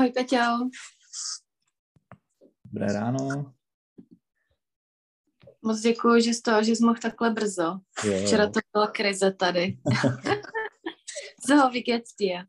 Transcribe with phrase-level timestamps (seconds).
[0.00, 0.72] Ahoj Peťo.
[2.64, 3.52] Dobré ráno.
[5.62, 7.80] Moc děkuji, že jsi, to, že jsi mohl takhle brzo.
[8.04, 8.26] Jo.
[8.26, 9.78] Včera to byla krize tady.
[11.46, 12.46] so, wie geht's dir?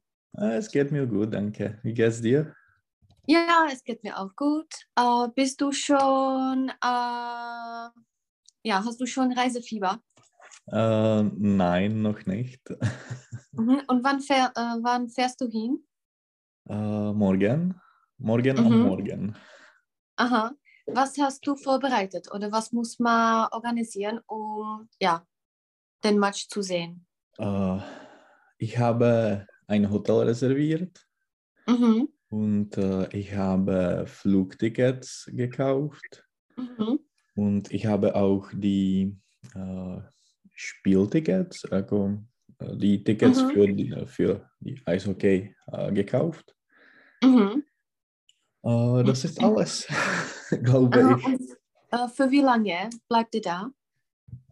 [0.57, 1.79] Es geht mir gut, danke.
[1.83, 2.53] Wie geht's dir?
[3.27, 4.71] Ja, es geht mir auch gut.
[4.99, 7.89] Äh, bist du schon, äh,
[8.63, 9.99] ja, hast du schon Reisefieber?
[10.71, 12.61] Äh, nein, noch nicht.
[13.51, 13.81] Mhm.
[13.87, 15.83] Und wann, fähr, äh, wann fährst du hin?
[16.69, 17.79] Äh, morgen?
[18.17, 18.81] Morgen am Mhm.
[18.83, 19.35] Morgen.
[20.17, 20.51] Aha.
[20.87, 25.25] Was hast du vorbereitet oder was muss man organisieren, um ja,
[26.03, 27.05] den Match zu sehen?
[27.37, 27.77] Äh,
[28.57, 31.07] ich habe ein Hotel reserviert
[31.67, 32.09] Mhm.
[32.29, 36.25] und äh, ich habe Flugtickets gekauft
[36.57, 36.99] Mhm.
[37.35, 39.17] und ich habe auch die
[39.55, 39.97] äh,
[40.53, 42.19] Spieltickets, also
[42.59, 43.49] die Tickets Mhm.
[43.51, 46.55] für die, für die Eishockey äh, gekauft.
[47.23, 47.63] Mhm.
[48.63, 49.87] Äh, das ist alles,
[50.63, 51.25] glaube ich.
[51.25, 51.41] und,
[51.91, 53.71] äh, für wie lange bleibt ihr da?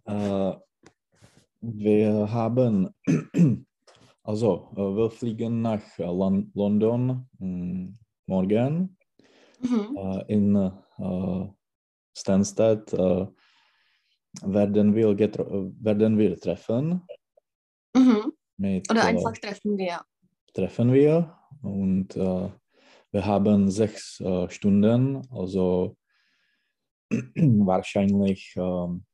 [0.06, 0.58] Äh,
[1.62, 2.94] wir haben,
[4.24, 7.94] also äh, wir fliegen nach äh, Lon London mh,
[8.28, 8.98] morgen.
[9.62, 9.98] Mhm.
[9.98, 11.48] Äh, in äh,
[12.18, 13.28] Stansted äh,
[14.42, 17.02] werden, wir äh, werden wir treffen.
[17.96, 18.34] Mhm.
[18.58, 20.02] Mit, Oder äh, einfach treffen wir.
[20.54, 22.50] treffen wir und äh,
[23.12, 25.98] wir haben sechs äh, Stunden, also
[27.10, 29.06] wahrscheinlich ähm,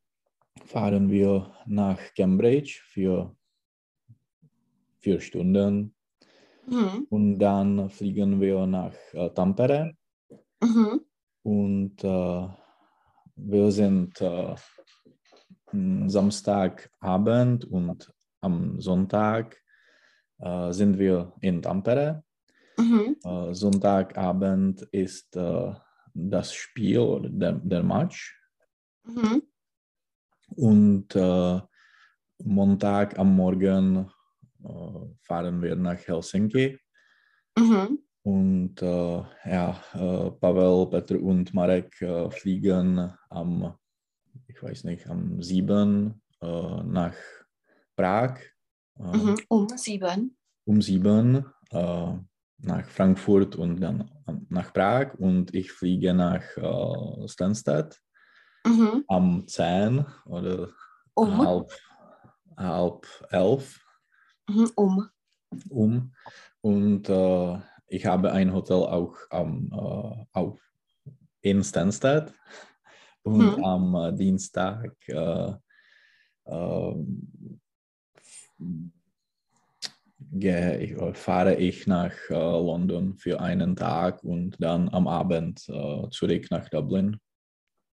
[0.66, 3.36] fahren wir nach Cambridge für
[5.00, 5.94] vier Stunden
[6.68, 7.06] Mhm.
[7.10, 9.94] und dann fliegen wir nach äh, Tampere
[10.62, 11.02] Mhm.
[11.44, 12.48] und äh,
[13.36, 14.56] wir sind äh,
[15.72, 19.62] m, Samstagabend und am Sonntag
[20.40, 22.25] äh, sind wir in Tampere.
[22.78, 23.16] Mhm.
[23.24, 25.74] Äh, Sonntagabend ist äh,
[26.14, 28.40] das Spiel oder der, der Match
[29.04, 29.44] Mhm.
[30.56, 31.62] und äh,
[32.44, 34.10] Montag am Morgen
[34.64, 36.78] äh, fahren wir nach Helsinki
[37.58, 38.00] Mhm.
[38.24, 39.80] und äh, ja,
[40.42, 41.96] Pavel, Petr und Marek
[42.32, 43.76] fliegen am,
[44.48, 47.16] ich weiß nicht, am 7 äh, nach
[47.96, 48.40] Prag.
[49.00, 49.36] Äh, Mhm.
[49.50, 50.38] Um sieben.
[50.66, 52.14] um sieben äh,
[52.58, 58.00] nach Frankfurt und dann ähm, nach Prag und ich fliege nach äh, Stansted
[58.66, 59.04] Mhm.
[59.08, 60.70] am 10 oder
[61.16, 61.40] Um.
[61.40, 61.72] halb,
[62.58, 63.86] halb elf
[64.50, 64.72] Mhm.
[64.76, 65.10] Um.
[65.70, 66.14] um
[66.62, 70.60] und äh, ich habe ein Hotel auch am äh, auf,
[71.42, 72.34] in Stansted
[73.24, 73.64] und Mhm.
[73.64, 75.54] am äh, Dienstag äh,
[76.46, 76.96] äh,
[80.40, 85.68] gehe ich, äh, fahre ich nach äh, London für einen Tag und dann am Abend
[85.70, 87.18] äh, zurück nach Dublin.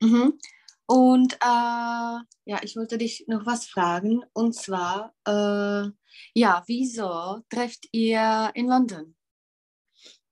[0.01, 0.37] Mhm.
[0.85, 4.23] Und äh, ja, ich wollte dich noch was fragen.
[4.33, 5.89] Und zwar, äh,
[6.33, 9.15] ja, wieso trefft ihr in London?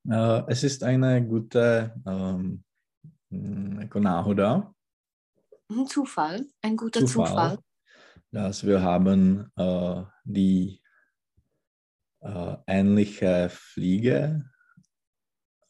[0.09, 2.63] Äh, es ist eine gute ähm,
[3.31, 4.72] Náhoda,
[5.67, 5.87] Mhm.
[5.87, 7.57] Zufall, ein guter Zufall, Zufall.
[8.31, 10.79] dass wir haben äh, die
[12.25, 14.43] äh, ähnliche Fliege.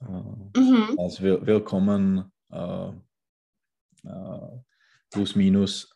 [0.02, 0.98] Äh, Mhm.
[0.98, 2.90] also wir, wir kommen äh,
[4.04, 4.60] äh,
[5.12, 5.94] plus minus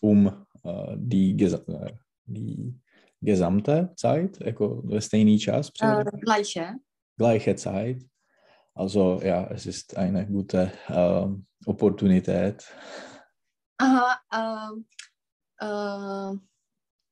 [0.00, 1.92] um äh, die, gesa äh,
[2.24, 2.74] die
[3.20, 4.38] gesamte Zeit,
[5.00, 6.76] stejný čas, Äh, gleiche.
[7.18, 8.04] gleiche Zeit.
[8.74, 12.64] Also ja, es ist eine gute ähm, Opportunität.
[13.78, 14.86] Aha, ähm,
[15.58, 16.38] äh,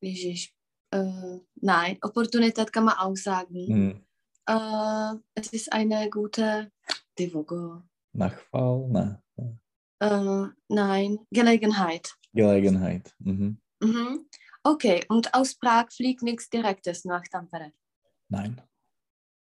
[0.01, 0.56] Ježiš,
[0.91, 3.67] äh, nein, Opportunität kann man auch sagen.
[3.67, 4.03] Hm,
[4.49, 6.71] Äh, es ist eine gute,
[7.19, 7.83] Devogo.
[8.13, 8.89] Nachfall?
[8.89, 9.23] Ne.
[9.99, 12.15] Äh, nein, Gelegenheit.
[12.33, 13.13] Gelegenheit.
[13.19, 13.59] Mhm.
[13.83, 14.27] Mhm.
[14.63, 17.73] Okay, und aus Prag fliegt nichts Direktes nach Tampere.
[18.29, 18.61] Nein.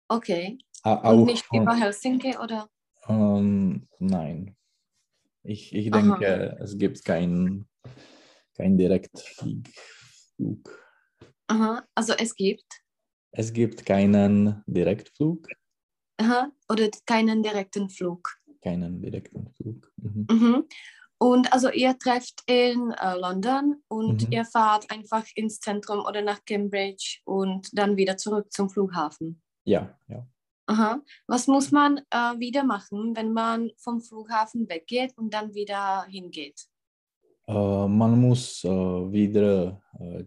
[0.10, 2.70] Okay, A und nicht von- über Helsinki oder?
[3.08, 4.56] ähm, nein.
[5.44, 6.00] Ich, ich Aha.
[6.02, 7.68] denke, es gibt keinen
[8.56, 9.64] kein Direktflug.
[11.48, 12.66] Aha, also es gibt.
[13.32, 15.48] Es gibt keinen Direktflug.
[16.18, 18.30] Aha, oder keinen direkten Flug.
[18.62, 19.92] Keinen direkten Flug.
[19.98, 20.28] Mhm.
[20.30, 20.64] Mhm.
[21.18, 24.32] Und also ihr trefft in äh, London und Mhm.
[24.32, 29.42] ihr fahrt einfach ins Zentrum oder nach Cambridge und dann wieder zurück zum Flughafen.
[29.66, 30.28] Ja, ja.
[30.66, 31.02] Aha.
[31.28, 36.68] Was muss man äh, wieder machen, wenn man vom Flughafen weggeht und dann wieder hingeht?
[37.48, 40.24] Äh, man muss äh, wieder äh,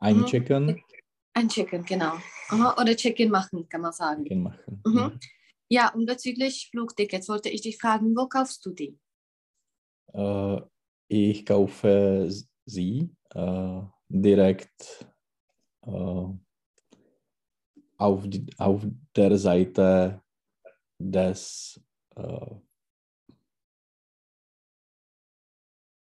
[0.00, 0.84] check-in, einchecken
[1.34, 2.14] Ein Check-in, genau.
[2.52, 4.24] Oder Check-in machen, kann man sagen.
[4.24, 4.82] Check-in machen.
[4.84, 5.20] Mhm.
[5.68, 8.98] Ja, und bezüglich Flugtickets wollte ich dich fragen, wo kaufst du die?
[10.12, 10.60] Äh,
[11.08, 12.28] ich kaufe
[12.66, 15.06] sie äh, direkt
[15.86, 16.26] äh,
[17.96, 20.22] auf, die, auf der Seite
[20.98, 21.80] des
[22.16, 22.54] äh,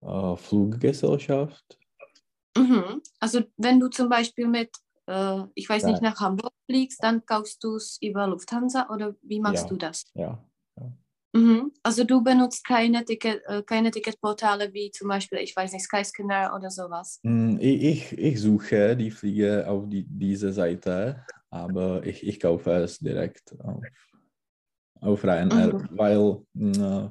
[0.01, 1.79] äh, Fluggesellschaft.
[2.57, 3.01] Mhm.
[3.19, 4.69] Also wenn du zum Beispiel mit,
[5.07, 9.39] äh, ich weiß nicht, nach Hamburg fliegst, dann kaufst du es über Lufthansa oder wie
[9.39, 9.69] machst Ja.
[9.69, 10.03] du das?
[10.13, 10.43] Ja.
[10.77, 10.91] ja.
[11.35, 11.71] Mhm.
[11.81, 16.53] Also du benutzt keine, Ticket, äh, keine Ticketportale wie zum Beispiel, ich weiß nicht, Skyscanner
[16.55, 17.19] oder sowas.
[17.23, 17.83] Mm, Ich,
[18.13, 23.59] ich, ich suche die Fliege auf die, diese Seite, aber ich, ich kaufe es direkt
[23.61, 23.83] auf,
[25.01, 25.89] auf Ryanair, Mhm.
[25.91, 27.09] weil mm,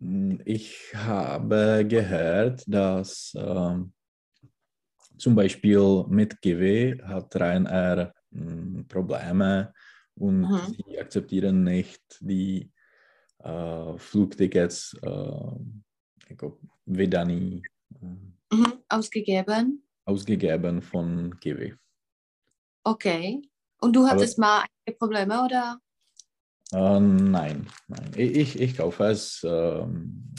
[0.00, 3.92] mm, ich habe gehört, dass ähm,
[5.20, 9.72] zum Beispiel mit Kiwi hat Ryanair mm, Probleme
[10.14, 10.74] und Mhm.
[10.86, 12.70] sie akzeptieren nicht die
[13.38, 16.36] äh, Flugtickets äh,
[16.86, 17.62] vydaný
[18.02, 18.06] äh,
[18.52, 18.82] Mhm.
[18.88, 19.82] Ausgegeben.
[20.06, 21.74] ausgegeben von Kiwi.
[22.82, 23.40] Okay.
[23.80, 25.78] Und du hattest mal einige Probleme oder?
[26.72, 28.10] Äh, nein, nein.
[28.16, 30.34] Ich, ich, ich kaufe es ähm,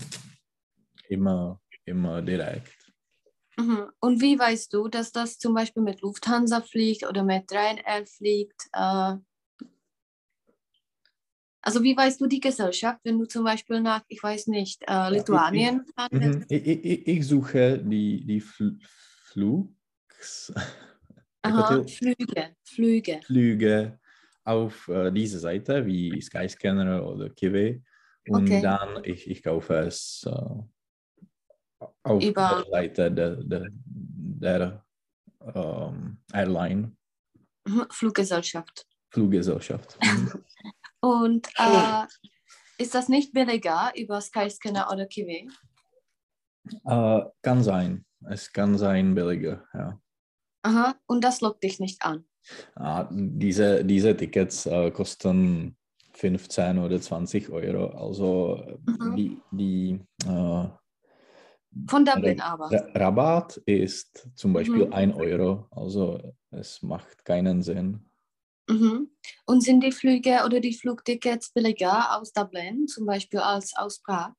[1.07, 2.80] immer, immer direkt.
[3.61, 3.91] Mhm.
[3.99, 8.67] Und wie weißt du, dass das zum Beispiel mit Lufthansa fliegt oder mit Ryanair fliegt?
[8.73, 9.15] Äh,
[11.63, 15.11] also wie weißt du die Gesellschaft, wenn du zum Beispiel nach, ich weiß nicht, äh,
[15.11, 15.85] ich- Lituanien?
[16.11, 16.45] Mhm.
[16.49, 18.77] Ich, ich, ich suche die, die Fl
[19.31, 20.51] Flugs,
[21.43, 23.19] Aha, Flüge, Flüge.
[23.23, 23.99] Flüge
[24.43, 27.81] auf äh, diese Seite wie Skyscanner oder Kiwi
[28.27, 28.61] und Okay.
[28.61, 30.27] dann ich, ich kaufe es
[32.03, 34.85] auf Über- der Seite der, der, der
[35.55, 36.95] ähm, Airline,
[37.67, 38.85] Mhm, Fluggesellschaft.
[39.11, 39.97] Fluggesellschaft.
[40.03, 40.43] Mhm.
[41.03, 42.05] Und äh,
[42.77, 45.49] ist das nicht billiger über Skyscanner oder Kiwi?
[46.85, 48.05] Äh, kann sein.
[48.29, 49.99] Es kann sein billiger, ja.
[50.63, 52.25] Aha, und das lockt dich nicht an.
[52.75, 55.75] Ah, diese, diese Tickets äh, kosten
[56.13, 57.87] 15 oder 20 Euro.
[57.97, 59.15] Also Mhm.
[59.15, 60.67] die, die äh,
[61.87, 62.69] Von Dublin aber.
[62.69, 64.93] Ra- Rabatt ist zum Beispiel Mhm.
[64.93, 65.67] 1 Euro.
[65.71, 66.19] Also
[66.51, 68.09] es macht keinen Sinn.
[68.69, 69.09] Mhm.
[69.45, 74.33] Und sind die Flüge oder die Flugtickets billiger aus Dublin, zum Beispiel als aus Prag?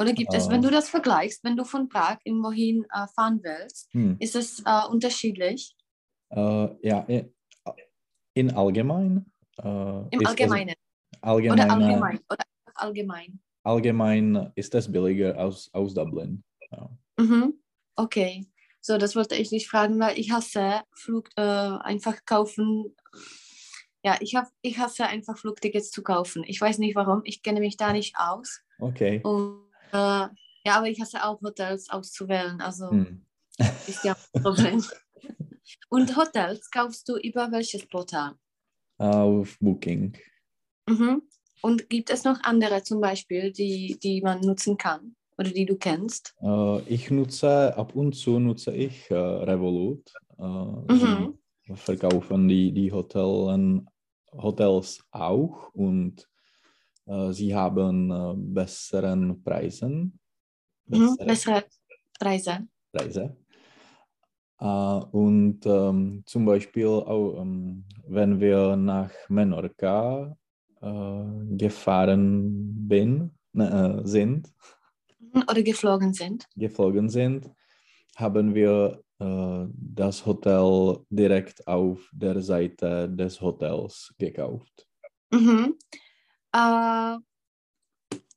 [0.00, 3.88] Oder gibt es, wenn du das vergleichst, wenn du von Prag irgendwohin äh, fahren willst,
[3.92, 4.16] Hm.
[4.20, 5.74] ist es äh, unterschiedlich?
[6.30, 7.34] Äh, ja, in,
[8.34, 9.24] in allgemein.
[9.58, 9.62] Äh,
[10.10, 10.74] Im Allgemeinen.
[11.22, 12.20] allgemeine, Oder allgemein.
[12.30, 12.44] Oder
[12.74, 13.40] allgemein.
[13.62, 16.44] allgemein ist es billiger aus, aus Dublin.
[16.76, 16.90] Ja.
[17.18, 17.54] Mhm.
[17.96, 18.46] Okay.
[18.80, 22.94] So, das wollte ich dich fragen, weil ich hasse Flug äh, einfach kaufen.
[24.04, 26.44] Ja, ich, hab, ich hasse einfach Flugtickets zu kaufen.
[26.46, 28.60] Ich weiß nicht warum, ich kenne mich da nicht aus.
[28.78, 29.20] Okay.
[29.24, 30.28] Und äh,
[30.66, 32.60] ja, aber ich hasse auch Hotels auszuwählen.
[32.60, 33.26] Also Hm.
[33.88, 34.84] ist ja ein Problem.
[35.88, 38.34] Und Hotels kaufst du über welches Portal?
[38.98, 40.16] Auf Booking.
[40.88, 41.22] Mhm.
[41.62, 45.76] Und gibt es noch andere zum Beispiel, die, die man nutzen kann oder die du
[45.76, 46.34] kennst?
[46.42, 50.12] Äh, ich nutze, ab und zu nutze ich äh, Revolut.
[50.38, 51.38] Äh, Mhm.
[51.66, 53.88] Sie verkaufen die, die Hotelen,
[54.32, 56.28] Hotels auch und
[57.30, 60.18] sie haben besseren Preisen.
[60.86, 61.16] Mhm.
[61.16, 61.64] Bessere Bessere
[62.18, 62.68] Preise.
[62.92, 63.36] Preise.
[64.58, 70.36] Äh, und ähm, zum Beispiel auch, ähm, wenn wir nach Menorca
[70.80, 74.52] äh, gefahren bin, ne, äh, sind, Mhm.
[75.34, 76.46] Oder geflogen sind.
[76.56, 77.50] geflogen sind,
[78.16, 84.86] haben wir äh, das Hotel direkt auf der Seite des Hotels gekauft.
[85.30, 85.76] Mhm.
[86.52, 87.18] Äh,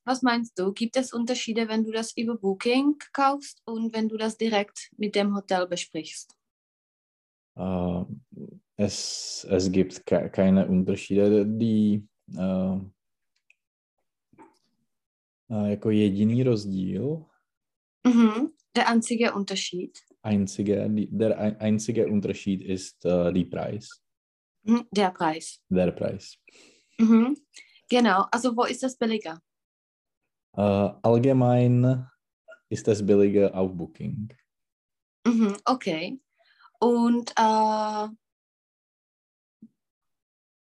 [0.05, 0.73] was meinst du?
[0.73, 5.15] Gibt es Unterschiede, wenn du das über Booking kaufst und wenn du das direkt mit
[5.15, 6.35] dem Hotel besprichst?
[7.55, 8.03] Äh,
[8.75, 11.45] es, es gibt ke keine Unterschiede.
[11.45, 12.77] Die äh,
[15.49, 17.25] jako jediný rozdíl,
[18.07, 18.51] Mhm.
[18.75, 19.97] Der einzige Unterschied.
[20.23, 23.87] einzige, der ein, einzige Unterschied ist äh, die Preis,
[24.63, 24.85] Mhm.
[24.91, 25.59] Der Preis.
[25.69, 26.35] der Preis.
[26.99, 27.35] Mhm.
[27.89, 28.25] Genau.
[28.31, 29.41] Also wo ist das billiger?
[30.57, 32.05] Äh, allgemein
[32.69, 34.29] ist es billiger auf Booking.
[35.25, 35.57] Mhm.
[35.65, 36.19] Okay.
[36.79, 38.07] Und äh,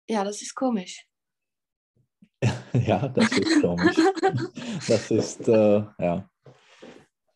[0.08, 1.06] ja, das ist komisch.
[2.86, 3.96] ja, das ist komisch.
[4.88, 6.28] Das ist, äh, ja.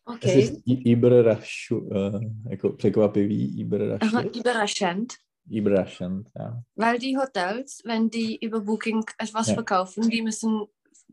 [0.05, 0.39] Okay.
[0.41, 5.17] Es ist überraschend, äh, překvapivý, überraschend.
[5.49, 6.29] überraschend.
[6.35, 6.63] Ja.
[6.75, 9.53] Weil die Hotels, wenn die über Booking etwas Ja.
[9.55, 10.65] verkaufen, die müssen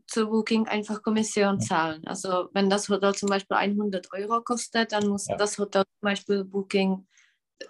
[0.07, 2.05] zu Booking einfach Kommission zahlen.
[2.07, 5.35] Also wenn das Hotel zum Beispiel 100 Euro kostet, dann muss Ja.
[5.37, 7.05] das Hotel zum Beispiel Booking,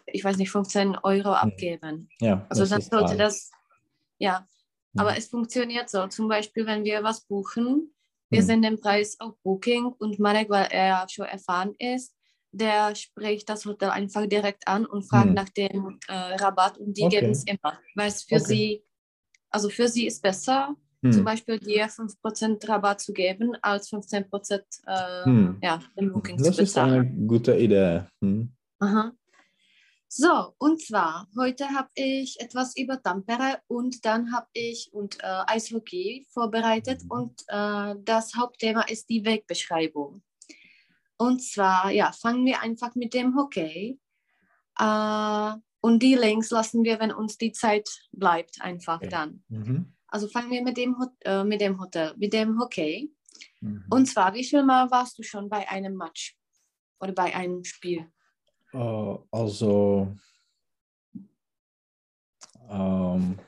[0.07, 2.09] ich weiß nicht, 15 Euro abgeben.
[2.19, 3.49] Ja, Also das dann sollte alles.
[3.49, 3.51] das,
[4.19, 4.47] ja,
[4.95, 5.01] Mhm.
[5.01, 6.07] aber es funktioniert so.
[6.07, 7.93] Zum Beispiel, wenn wir was buchen,
[8.29, 8.45] wir Mhm.
[8.45, 12.15] sehen den Preis auf Booking und Marek, weil er schon erfahren ist,
[12.51, 15.33] der spricht das Hotel einfach direkt an und fragt Mhm.
[15.35, 17.19] nach dem äh, Rabatt und die Okay.
[17.19, 18.45] geben es immer, weil es für Okay.
[18.45, 18.83] sie,
[19.49, 21.11] also für sie ist besser, Hm.
[21.11, 25.57] zum Beispiel dir 5% Rabatt zu geben, als 15% äh, Hm.
[25.61, 26.93] ja, den Booking zu Das ist bezahlen.
[27.07, 28.05] eine gute Idee.
[28.23, 28.51] Hm.
[28.79, 29.11] Aha.
[30.17, 35.43] So, und zwar, heute habe ich etwas über Tampere und dann habe ich und äh,
[35.47, 37.11] Eishockey vorbereitet Mhm.
[37.11, 40.23] und äh, das Hauptthema ist die Wegbeschreibung.
[41.17, 43.99] Und zwar, ja, fangen wir einfach mit dem Hockey.
[44.79, 49.09] Äh, und die Links lassen wir, wenn uns die Zeit bleibt, einfach Okay.
[49.09, 49.43] dann.
[49.49, 49.95] Mhm.
[50.07, 50.95] Also fangen wir mit dem,
[51.25, 53.13] äh, mit dem Hotel, mit dem Hockey.
[53.59, 53.83] Mhm.
[53.89, 56.37] Und zwar, wie viel Mal warst du schon bei einem Match
[57.01, 58.09] oder bei einem Spiel?
[58.75, 60.13] Äh, also,
[62.69, 63.39] ähm,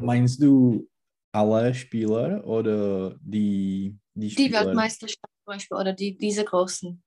[0.00, 0.88] meinst du
[1.32, 4.66] alle Spieler oder die, die Die Spieler?
[4.66, 7.02] Weltmeisterschaft zum Beispiel oder die, diese großen.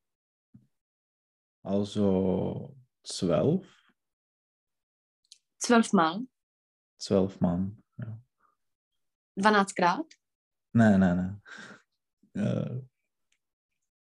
[1.63, 3.65] Also zwölf?
[5.57, 6.27] Zwölfmal.
[6.99, 7.81] Zwölf Mann.
[7.97, 8.19] Ja.
[9.39, 10.05] 12 Grad.
[10.73, 11.41] Nein, nein,
[12.33, 12.41] nein.
[12.45, 12.81] Äh,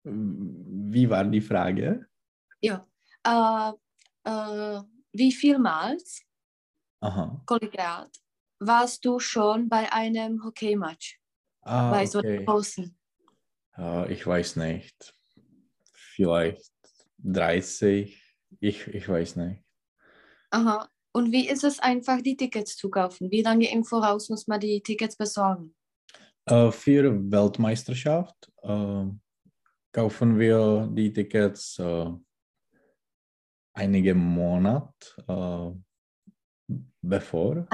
[0.05, 2.07] wie war die Frage?
[2.65, 2.87] Ja.
[3.27, 3.73] Äh,
[4.25, 6.23] äh, wie vielmals,
[7.01, 7.43] Aha.
[7.45, 8.11] Kollegiat,
[8.59, 11.21] warst du schon bei einem Hockeymatch?
[11.61, 12.45] Ah, bei so einem okay.
[12.47, 12.99] großen?
[13.77, 15.15] Äh, ich weiß nicht.
[15.93, 16.73] Vielleicht
[17.19, 18.19] 30.
[18.61, 19.63] Ich, ich weiß nicht.
[20.51, 20.89] Aha.
[21.13, 23.31] Und wie ist es einfach, die Tickets zu kaufen?
[23.31, 25.75] Wie lange im Voraus muss man die Tickets besorgen?
[26.47, 28.51] Äh, für Weltmeisterschaft
[29.93, 31.79] kaufen wir die Tickets
[33.75, 34.95] einige Monate
[35.29, 37.67] äh, bevor,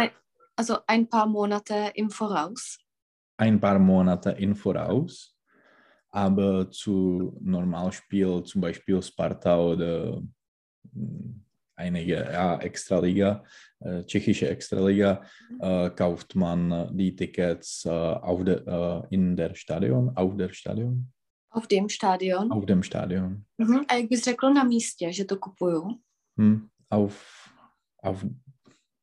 [0.56, 2.78] Also ein paar Monate im Voraus.
[3.38, 5.34] ein paar Monate im Voraus.
[6.12, 10.20] Aber zu Normalspiel, zum Beispiel Sparta oder
[10.92, 11.34] mh,
[11.76, 13.44] einige ja, Extraliga,
[13.78, 15.22] äh, tschechische Extraliga,
[15.60, 20.52] äh, kauft man äh, die Tickets äh, auf der, äh, in der Stadion, auf der
[20.52, 21.10] Stadion,
[21.52, 22.52] Auf dem Stadion.
[22.52, 23.44] auf dem Stadion.
[23.58, 23.84] Mhm.
[23.88, 26.00] A jak bys řekl na místě, že to kupuju?
[26.38, 27.24] Hm, auf,
[28.02, 28.24] auf,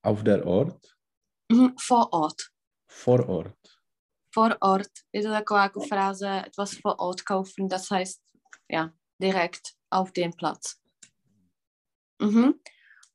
[0.04, 0.78] auf der Ort,
[1.54, 1.76] Mhm.
[1.88, 2.36] Vor Ort.
[2.92, 3.56] vor Ort.
[4.36, 4.90] Vor Ort.
[5.14, 8.20] Je to taková jako fráze etwas vor Ort kaufen, das heißt,
[8.72, 9.62] ja, direkt
[9.92, 10.76] auf dem Platz.
[12.22, 12.54] Mhm.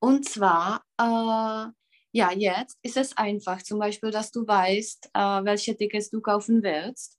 [0.00, 1.70] Und zwar, äh,
[2.12, 6.62] ja, jetzt ist es einfach, zum Beispiel, dass du weißt, äh, welche Tickets du kaufen
[6.62, 7.18] willst.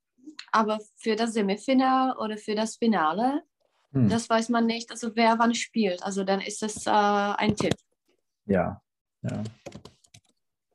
[0.51, 3.43] Aber für das Semifinal oder für das Finale,
[3.93, 6.03] Hm, das weiß man nicht, also wer wann spielt.
[6.03, 7.75] Also dann ist es äh, ein Tipp.
[8.45, 8.81] ja,
[9.21, 9.43] ja.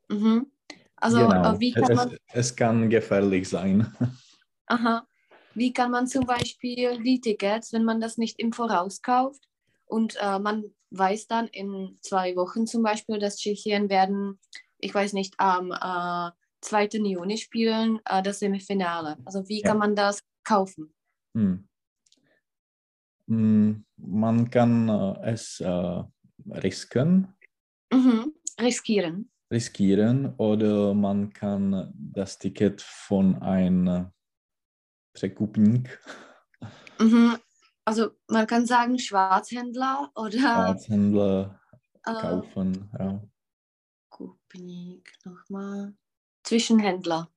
[0.07, 0.51] Mhm.
[0.95, 1.53] Also genau.
[1.53, 3.93] äh, wie kann man es, es kann gefährlich sein.
[4.67, 5.05] Aha.
[5.53, 9.47] Wie kann man zum Beispiel die Tickets, wenn man das nicht im Voraus kauft
[9.85, 14.39] und äh, man weiß dann in zwei Wochen zum Beispiel, dass Tschechien werden,
[14.79, 17.05] ich weiß nicht, am äh, 2.
[17.05, 19.17] Juni spielen, äh, das Semifinale.
[19.25, 19.69] Also wie Ja.
[19.69, 20.93] kann man das kaufen?
[21.35, 21.67] Hm.
[23.27, 26.03] Hm, Man kann äh, es äh,
[26.51, 27.33] risken,
[27.91, 28.33] Mhm.
[28.61, 29.31] Riskieren.
[29.51, 34.11] riskieren oder man kann das Ticket von einem
[35.13, 35.99] Prekupnik,
[36.99, 37.37] Mhm.
[37.85, 41.59] Also man kann sagen Schwarzhändler oder Schwarzhändler
[42.05, 42.89] äh, kaufen.
[42.99, 43.23] Ja.
[44.09, 45.93] Kupnik, nochmal.
[46.49, 47.27] Zwischenhändler.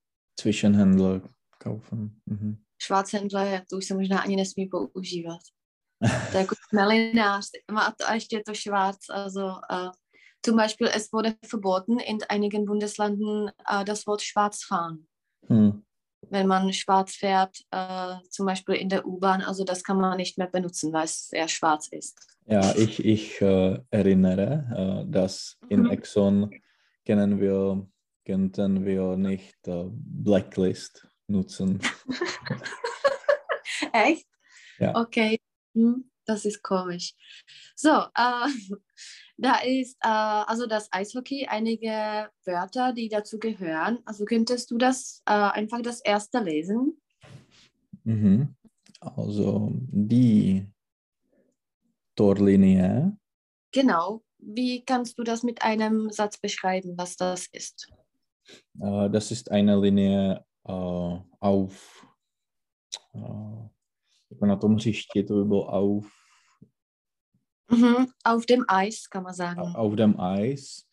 [0.40, 1.20] Zwischenhändler
[1.58, 2.20] kaufen.
[2.26, 2.56] Mhm.
[2.82, 5.40] Schwarzhändler, to už se možná ani nesmí používat.
[6.32, 8.98] To je jako Melinář, má to a ještě to Schwarz.
[9.10, 9.40] Also
[9.70, 9.90] äh,
[10.46, 15.06] zum Beispiel, es wurde verboten in einigen Bundesländern äh, das Wort schwarz fahren.
[15.48, 15.82] Hm.
[16.30, 20.38] Wenn man schwarz fährt, äh, zum Beispiel in der U-Bahn, also das kann man nicht
[20.38, 22.18] mehr benutzen, weil es sehr schwarz ist.
[22.46, 25.90] Ja, ich, ich äh, erinnere, äh, dass in Mhm.
[25.90, 26.50] Exxon
[27.06, 27.86] können wir,
[28.24, 31.80] könnten wir nicht äh, Blacklist nutzen.
[33.92, 34.26] Echt?
[34.78, 34.94] Ja.
[35.00, 35.38] Okay,
[35.74, 37.14] hm, das ist komisch.
[37.74, 38.48] So, äh,
[39.36, 43.98] da ist äh, also das Eishockey einige Wörter, die dazu gehören.
[44.04, 47.00] Also könntest du das äh, einfach das erste lesen?
[48.04, 48.54] Mhm.
[49.00, 50.66] Also die
[52.14, 53.16] Torlinie.
[53.72, 54.22] Genau.
[54.38, 57.88] Wie kannst du das mit einem Satz beschreiben, was das ist?
[58.82, 62.06] Äh, das ist eine Linie äh, auf,
[63.14, 63.68] äh,
[64.30, 66.06] jako na tom hřišti, to by bylo auf,
[67.70, 68.06] Mhm.
[68.24, 69.60] Auf dem Eis, kann man sagen.
[69.76, 70.86] auf dem Eis.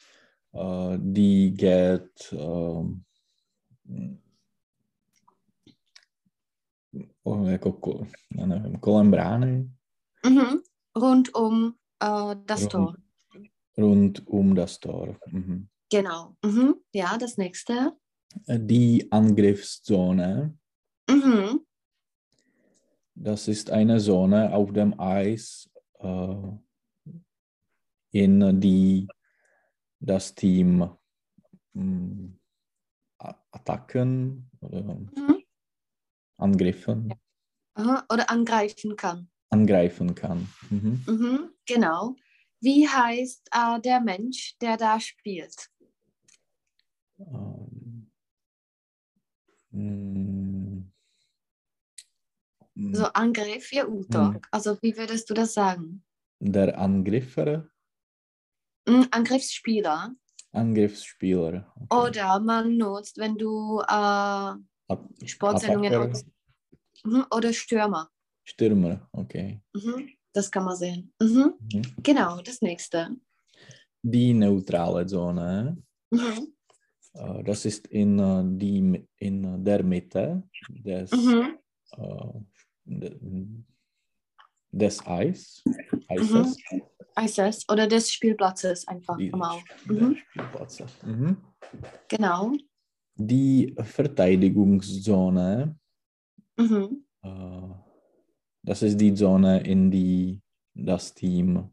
[0.98, 3.04] Die geht ähm,
[7.24, 9.70] o, jako, ko- já nevím, kolem brány,
[10.26, 10.60] Mhm.
[10.96, 12.72] Rund um äh, das Rund.
[12.72, 12.96] Tor.
[13.78, 15.18] rund um das Tor.
[15.32, 15.68] Mhm.
[15.90, 16.36] Genau.
[16.44, 16.76] Mhm.
[16.94, 17.98] Ja, das nächste.
[18.48, 20.58] Die Angriffszone,
[21.10, 21.66] Mhm.
[23.16, 25.70] das ist eine Zone auf dem Eis,
[26.00, 26.36] äh,
[28.12, 29.08] in die
[30.00, 30.90] das Team
[31.74, 32.34] mh,
[33.20, 35.44] A- Attacken oder Mhm.
[36.38, 37.14] Angriffen.
[37.76, 39.30] Oder angreifen kann.
[39.52, 40.48] angreifen kann.
[40.70, 41.04] Mhm.
[41.08, 41.50] Mhm.
[41.66, 42.16] Genau.
[42.62, 45.70] Wie heißt äh, der Mensch, der da spielt?
[47.20, 48.12] Ähm,
[52.92, 54.20] So Angriff, ja, Uto.
[54.20, 54.42] Mhm.
[54.52, 56.04] Also wie würdest du das sagen?
[56.40, 57.68] Der Angriffer,
[58.88, 59.08] Mhm.
[59.12, 60.16] Angriffsspieler.
[60.52, 61.72] Angriffsspieler.
[61.76, 61.96] okay.
[62.10, 66.26] Oder man nutzt, wenn du äh, Sportsendungen aus-
[67.04, 67.26] mhm.
[67.30, 68.10] oder Stürmer.
[68.46, 69.62] Stürmer, okay.
[69.74, 70.10] Mhm.
[70.34, 71.14] Das kann man sehen.
[71.22, 71.54] Mhm.
[71.74, 71.82] Mhm.
[72.02, 73.16] Genau, das nächste.
[74.02, 75.78] Die neutrale Zone,
[76.12, 76.54] Mhm.
[77.14, 81.58] Äh, das ist in, äh, die, in der Mitte des, Mhm.
[81.98, 82.34] äh,
[82.86, 83.20] de-
[84.72, 85.64] des Eis,
[86.08, 86.58] Eises,
[87.16, 89.38] Eises oder des Spielplatzes einfach die- der
[89.88, 90.16] Mhm.
[90.16, 90.86] Spielplätze.
[91.06, 91.38] Mhm.
[92.08, 92.54] Genau.
[93.16, 95.76] Die Verteidigungszone,
[96.58, 97.04] Mhm.
[97.24, 97.74] äh,
[98.64, 100.40] das ist die Zone, in die
[100.74, 101.70] das Team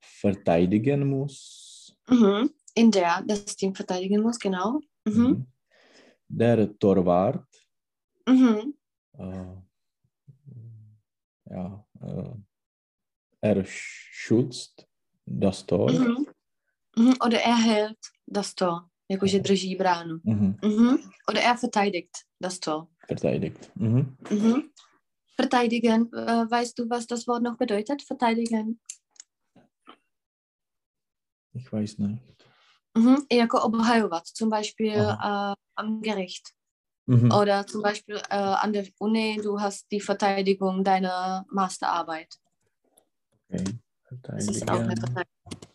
[0.00, 1.96] verteidigen muss.
[2.08, 2.50] Mhm.
[2.74, 4.80] In der das Team verteidigen muss, genau.
[5.04, 5.22] Mhm.
[5.22, 5.46] Mhm.
[6.28, 7.46] Der Torwart,
[8.26, 8.74] Mhm.
[9.18, 9.56] äh,
[11.50, 12.34] ja, äh,
[13.40, 14.86] er schützt
[15.26, 15.90] das Tor.
[15.92, 16.26] Mhm.
[16.96, 17.14] Mhm.
[17.24, 20.20] Oder er hält das Tor, jakože drží bránu.
[20.24, 20.58] Mhm.
[20.62, 20.98] Mhm.
[21.28, 22.88] Oder er verteidigt das Tor.
[23.06, 23.70] Verteidigt.
[23.76, 24.16] Mhm.
[24.30, 24.70] Mhm.
[25.36, 28.02] Verteidigen, äh, weißt du, was das Wort noch bedeutet?
[28.02, 28.80] Verteidigen.
[31.54, 32.41] Ich weiß nicht.
[32.94, 33.26] Mhm.
[33.32, 36.52] Jako obhajovat, zum Beispiel äh, am Gericht.
[37.06, 37.32] Mhm.
[37.32, 42.38] Oder zum Beispiel äh, an der Uni, du hast die Verteidigung deiner Masterarbeit.
[43.48, 43.64] Okay.
[44.22, 45.30] Das ist auch eine Verteidigen.
[45.42, 45.72] Verteidigung.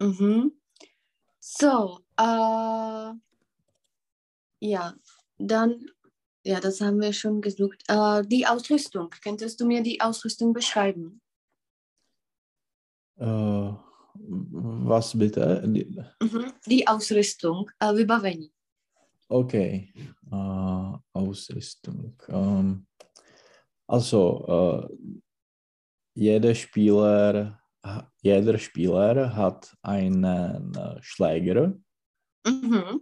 [0.00, 0.52] Mhm.
[1.40, 3.12] So, äh,
[4.60, 4.94] ja,
[5.38, 5.86] dann,
[6.42, 7.82] ja, das haben wir schon gesucht.
[7.88, 11.20] Äh, die Ausrüstung, könntest du mir die Ausrüstung beschreiben?
[13.16, 13.72] Äh,
[14.16, 15.62] was bitte?
[15.66, 16.52] Die- Mhm.
[16.66, 18.50] Die Ausrüstung, äh, vybavení.
[19.28, 19.92] Okay.
[20.30, 22.14] Äh, Ausrüstung.
[22.28, 22.86] Ähm,
[23.86, 25.18] also, äh,
[26.14, 27.60] jeder Spieler,
[28.22, 30.24] jeder Spieler hat einen
[30.74, 31.74] äh, Schläger.
[32.46, 33.00] Mhm.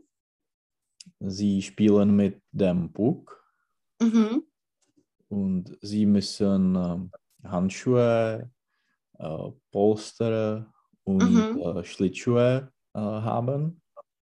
[1.20, 3.38] Sie spielen mit dem Puck
[4.00, 4.44] Mhm.
[5.28, 7.10] und sie müssen ähm,
[7.44, 8.50] Handschuhe,
[9.22, 10.72] äh, Polster
[11.04, 11.84] und Mhm.
[11.84, 13.80] Schlittschuhe äh, haben.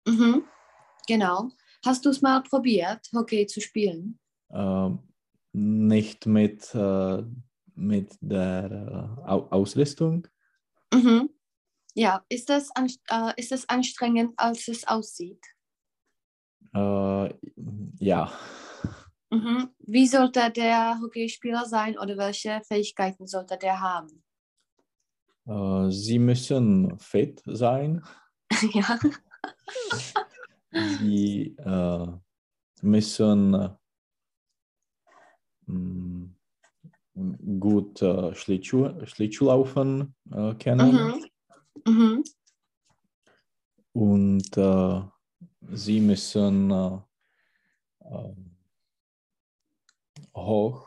[0.06, 0.44] Mhm.
[1.06, 1.50] Genau.
[1.84, 4.18] Hast du es mal probiert, Hockey zu spielen?
[5.52, 6.74] Nicht mit,
[7.74, 10.26] mit der Au Ausrüstung.
[10.92, 11.30] Mhm.
[11.94, 12.70] Ja, ist das,
[13.10, 15.44] äh, ist das anstrengend, als es aussieht?
[16.74, 17.34] Äh,
[18.00, 18.32] ja,
[19.30, 19.74] Mhm.
[19.80, 24.24] Wie sollte der Hockeyspieler sein oder welche Fähigkeiten sollte der haben?
[25.48, 28.02] Äh, sie müssen fit sein.
[28.72, 28.98] ja.
[30.70, 32.06] Sie äh,
[32.82, 33.76] müssen
[35.66, 36.28] mh,
[37.58, 41.14] gut äh, Schlittschuh, Schlittschuhlaufen äh, kennen
[41.84, 41.94] Mhm.
[41.94, 42.24] Mhm.
[43.92, 45.02] und äh,
[45.72, 46.98] sie müssen äh,
[48.00, 48.34] äh,
[50.36, 50.86] hoch,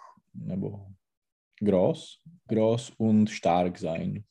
[1.60, 4.26] groß, groß und stark sein.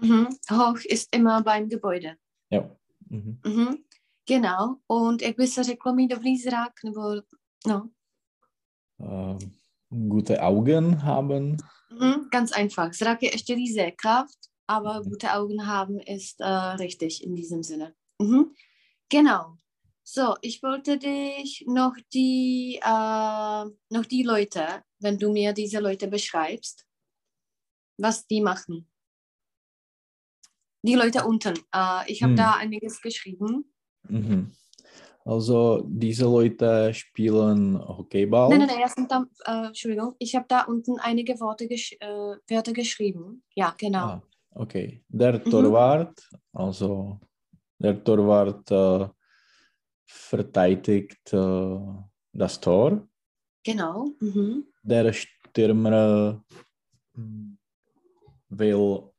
[0.00, 0.28] Mhm.
[0.50, 2.16] Hoch ist immer beim Gebäude.
[2.50, 2.70] Ja.
[3.08, 3.40] Mhm.
[3.44, 3.84] Mhm.
[4.26, 4.76] Genau.
[4.86, 7.00] Und by se řeklo mít dobrý zrak, nebo
[7.66, 7.90] no.
[9.00, 9.38] Äh,
[9.90, 11.56] gute Augen haben.
[11.90, 12.28] Mhm.
[12.30, 12.92] Ganz einfach.
[12.94, 15.10] Zrak je ještě diese Kraft, aber Mhm.
[15.10, 17.94] gute Augen haben ist äh, richtig in diesem Sinne.
[18.22, 18.54] Mhm.
[19.08, 19.56] Genau.
[20.06, 26.08] So, ich wollte dich noch die, äh, noch die Leute, wenn du mir diese Leute
[26.08, 26.86] beschreibst,
[27.98, 28.86] was die machen.
[30.84, 31.54] Die Leute unten.
[31.74, 32.36] Äh, ich habe Hm.
[32.36, 33.64] da einiges geschrieben.
[34.08, 34.52] Mhm.
[35.24, 38.50] Also diese Leute spielen Hockeyball.
[38.50, 41.92] Nein, nein, nein, das sind dann, äh, Entschuldigung, ich habe da unten einige Worte gesch
[41.98, 43.42] äh, Wörter geschrieben.
[43.54, 43.98] Ja, genau.
[43.98, 45.02] Ah, okay.
[45.08, 45.50] Der Mhm.
[45.50, 47.18] Torwart, also
[47.78, 49.08] der Torwart äh,
[50.04, 51.78] verteidigt äh,
[52.34, 53.08] das Tor.
[53.64, 54.10] Genau.
[54.20, 54.66] Mhm.
[54.82, 56.44] Der Stürmer
[57.14, 57.56] mm,
[58.50, 59.13] will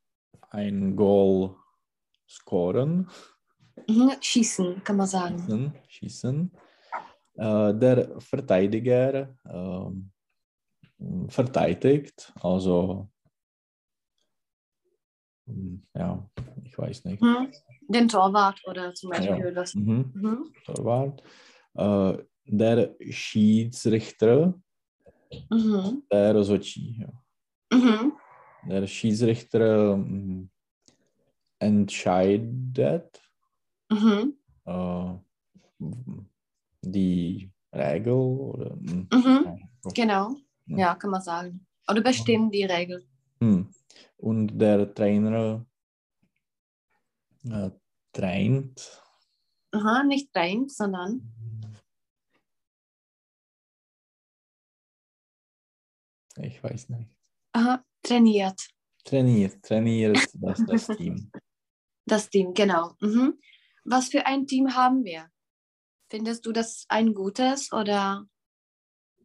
[0.55, 1.55] ein Goal
[2.27, 3.09] scoren,
[3.87, 4.11] Mhm.
[4.21, 5.37] Schießen, kann man sagen.
[5.39, 5.73] schießen.
[5.89, 6.51] schießen.
[7.35, 10.11] Äh, der Verteidiger ähm,
[11.27, 13.09] verteidigt, also
[15.45, 16.25] mm, ja,
[16.63, 17.21] ich weiß nicht.
[17.21, 17.51] Mhm.
[17.89, 19.51] Den Torwart oder zum Beispiel Ja.
[19.51, 19.75] das.
[19.75, 20.11] Mhm.
[20.15, 20.53] Mhm.
[20.65, 21.21] Torwart.
[21.75, 24.53] Äh, der Schiedsrichter,
[25.51, 26.03] Mhm.
[26.09, 27.11] der rozhodčí, jo.
[27.77, 28.13] Mhm.
[28.67, 30.49] Der Schiedsrichter mm,
[31.59, 33.21] entscheidet
[33.91, 34.33] Mhm.
[34.65, 35.13] äh,
[36.81, 39.69] die Regel oder mm, Mhm.
[39.93, 40.35] Genau.
[40.67, 40.77] Ja.
[40.77, 41.65] Ja, kann man sagen.
[41.87, 43.05] Oder bestimmen die Regel.
[43.39, 43.69] Hm.
[44.17, 45.63] Und der Trainer
[47.43, 47.69] äh,
[48.11, 49.01] traint
[49.71, 51.31] Aha, nicht rein, sondern.
[56.37, 57.09] ich weiß nicht.
[57.53, 58.59] Aha, trainiert.
[59.03, 61.31] Trainiert, trainiert das, das Team.
[62.07, 62.91] Das Team, genau.
[63.01, 63.39] Mhm.
[63.83, 65.27] Was für ein Team haben wir?
[66.11, 68.27] Findest du das ein gutes oder?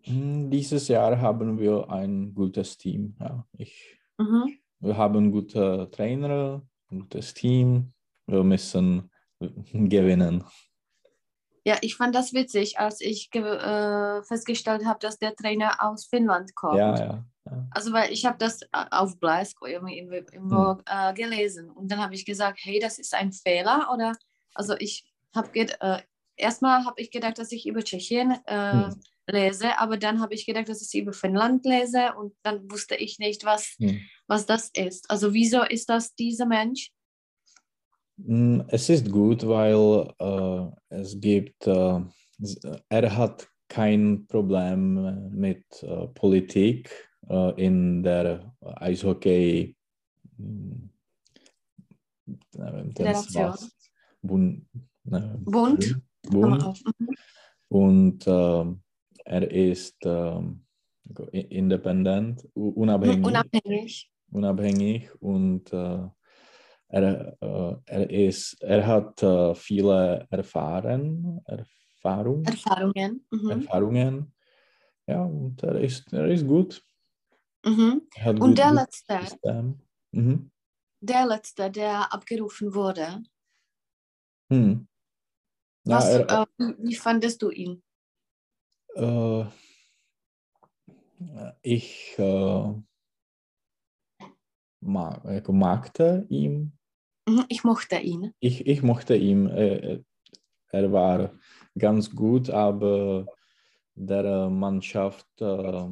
[0.05, 3.17] Hm, Dieses Jahr haben wir ein gutes Team.
[3.21, 3.47] Ja.
[3.59, 4.59] Ich, Mhm.
[4.81, 7.93] wir haben gute Trainer, gutes Team.
[8.27, 9.11] Wir müssen
[9.73, 10.43] gewinnen.
[11.67, 16.55] Ja, ich fand das witzig, als ich äh, festgestellt habe, dass der Trainer aus Finnland
[16.55, 16.79] kommt.
[16.79, 17.25] Ja, ja.
[17.47, 17.67] Ja.
[17.71, 22.15] Also, weil ich habe das äh, auf Blasko irgendwie irgendwo äh, gelesen und dann habe
[22.15, 24.17] ich gesagt, hey, das ist ein Fehler oder?
[24.55, 26.03] Also ich habe äh,
[26.37, 29.01] erstmal habe ich gedacht, dass ich über Tschechien äh, Hm.
[29.29, 33.19] lese, aber dann habe ich gedacht, dass ich über Finnland lese und dann wusste ich
[33.19, 34.01] nicht, was Hm.
[34.27, 35.11] was das ist.
[35.11, 36.91] Also wieso ist das dieser Mensch?
[38.17, 42.01] Mm, Es ist gut, weil äh, es gibt, äh,
[42.41, 49.77] s- er hat kein Problem mit äh, Politik äh, in der Eishockey
[50.39, 50.73] mm,
[52.59, 53.71] äh, das was?
[54.23, 54.67] Bund,
[55.05, 56.01] ne, Bund?
[56.23, 56.83] Bund.
[56.99, 57.17] Mhm.
[57.69, 58.83] Und ähm,
[59.25, 64.11] er ist i- independent, unabhängig, Unabhängig.
[64.33, 66.09] unabhängig und äh,
[66.89, 73.25] er, äh, er, ist, er hat äh, viele Erfahren, Erfahrung, Erfahrungen.
[73.31, 73.51] Mhm.
[73.51, 74.35] Erfahrungen.
[75.07, 76.83] Ja, und er ist, er ist gut.
[77.65, 78.09] Mhm.
[78.41, 79.19] Und der letzte.
[80.13, 80.51] Mhm.
[81.03, 83.23] der letzte, der abgerufen wurde,
[84.51, 84.87] Hm.
[85.85, 86.47] Ja, was, er, äh,
[86.79, 87.83] wie, fandest du ihn?
[88.97, 89.45] äh,
[91.63, 92.75] ich äh,
[94.81, 96.73] mag, jako magte ihn
[97.29, 98.33] Mhm, Ich mochte ihn.
[98.41, 99.47] ich, ich mochte ihn.
[99.47, 100.03] äh,
[100.73, 101.33] Er war
[101.79, 103.27] ganz gut, aber
[103.95, 105.85] der Mannschaft äh,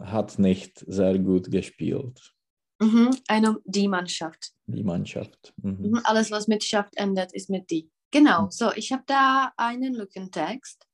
[0.00, 2.32] hat nicht sehr gut gespielt,
[2.78, 3.16] Mhm.
[3.28, 4.52] Eine, die Mannschaft.
[4.66, 5.54] die Mannschaft.
[5.62, 5.78] Mhm.
[5.92, 6.00] Mhm.
[6.04, 7.90] Alles, was mit Schaft endet, ist mit die.
[8.10, 8.50] Genau, Mhm.
[8.50, 10.86] so, ich habe da einen Lückentext.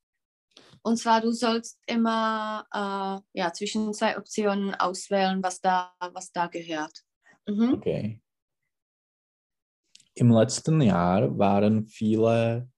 [0.83, 6.47] Und zwar, du sollst immer äh, ja, zwischen zwei Optionen auswählen, was da, was da
[6.47, 7.03] gehört.
[7.49, 7.75] Mhm.
[7.75, 8.21] Okay.
[10.15, 12.69] Im letzten Jahr waren viele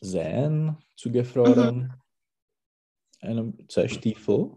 [0.00, 1.92] Seen zugefroren.
[3.20, 4.52] Einem Zerstiefel.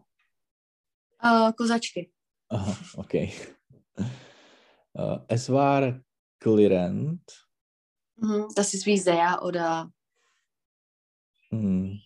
[1.20, 2.12] Äh, Kozačky.
[2.50, 3.32] Aha, okay.
[4.94, 6.02] Äh, Es war
[6.40, 7.48] klirrend.
[8.18, 8.48] Mhm.
[8.56, 9.90] Das ist wie sehr oder
[11.50, 11.98] Hm.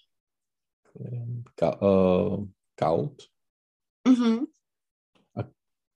[0.83, 1.55] Klirrend.
[1.55, 3.31] Ka äh, kalt.
[4.07, 4.47] mhm.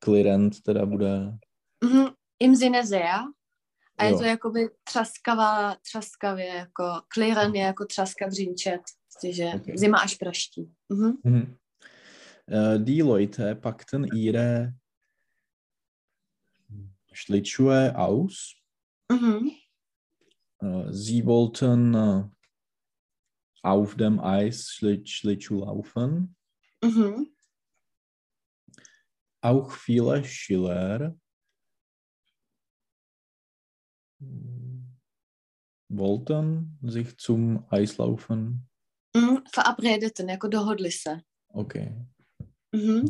[0.02, 1.40] Klirrend teda bude.
[1.84, 2.16] Mhm.
[2.40, 3.28] im Sinne sehr.
[3.98, 4.18] A je Jo.
[4.18, 8.82] to jakoby třaskavá, třaskavě, jako klíren je jako třaska dřínčet,
[9.24, 9.78] že Okay.
[9.78, 10.70] zima až praští.
[10.90, 11.18] Mhm.
[11.24, 11.58] Mhm.
[12.84, 14.74] Die Leute packten ihre
[17.12, 18.56] Schlittschuhe aus.
[19.12, 19.52] Mhm.
[20.92, 22.24] Sie wollten äh,
[23.62, 26.36] auf dem Eis Schlitt Schlittschuh laufen.
[26.84, 27.28] Mhm.
[29.42, 31.16] Auch viele Schüler
[35.88, 38.69] wollten sich zum Eislaufen.
[39.58, 41.20] Verabredeten, jako dohodli se.
[41.54, 42.06] Okay.
[42.76, 43.08] Mhm.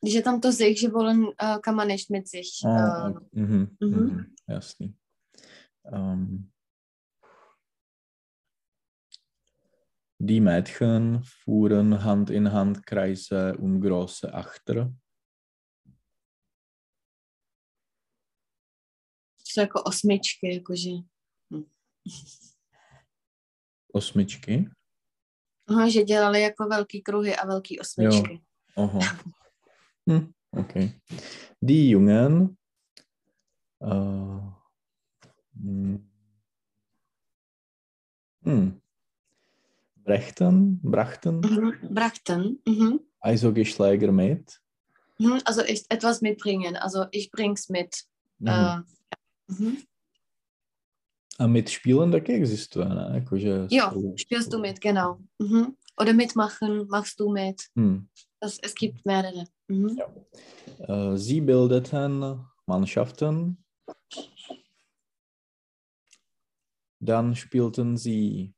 [0.00, 2.48] Když je tam to sich, že wollen uh, kann man nicht mit sich.
[2.64, 3.28] Uh, okay.
[3.32, 4.00] mhm, mhm.
[4.00, 4.94] mhm, jasný.
[5.92, 6.50] Ähm,
[10.18, 14.92] die Mädchen fuhren Hand in Hand Kreise um große Achter.
[19.58, 20.90] jsou jako osmičky, jakože.
[23.92, 24.70] Osmičky.
[25.68, 28.40] Aha, že dělali jako velký kruhy a velký osmičky.
[28.76, 28.98] Aha.
[30.10, 30.90] Hm, okay.
[31.60, 32.56] Die Jungen
[33.82, 34.40] äh,
[35.60, 36.08] hm,
[38.44, 38.80] hm,
[39.96, 41.72] brächten, brachten Mhm.
[41.90, 42.58] Brachten.
[42.66, 43.00] Mhm.
[43.20, 44.60] Eishockeyschläger mit.
[45.18, 45.38] Mhm.
[45.44, 46.76] Also ich, etwas mitbringen.
[46.76, 48.04] Also ich bring's mit.
[48.38, 48.48] Mhm.
[48.48, 48.78] Äh,
[49.48, 49.82] mhm.
[51.40, 53.10] A mit Spielen taky existuje, ne?
[53.14, 55.18] Jakože Jo, spolu- spielst du mit, genau.
[55.38, 55.76] Mhm.
[56.00, 57.68] Oder mitmachen, machst du mit.
[57.76, 58.08] Hm.
[58.40, 59.44] Das, es gibt mehrere.
[59.68, 59.98] Mhm.
[60.80, 63.64] Äh, Sie bildeten Mannschaften.
[67.00, 68.52] Dann spielten sie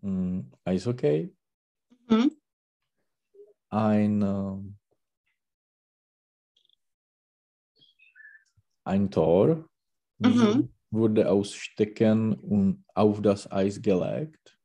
[0.00, 1.32] hm, Eishockey.
[2.08, 2.32] Mhm.
[3.70, 4.58] Ein, äh,
[8.84, 9.68] ein Tor
[10.30, 10.68] Mhm.
[10.90, 14.58] wurde aus Stecken und auf das Eis gelegt.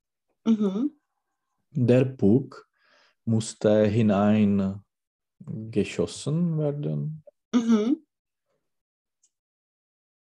[0.46, 0.92] Mhm.
[1.72, 2.70] Der Puck
[3.26, 4.82] musste hinein
[5.40, 7.24] geschossen werden.
[7.54, 7.98] Mhm.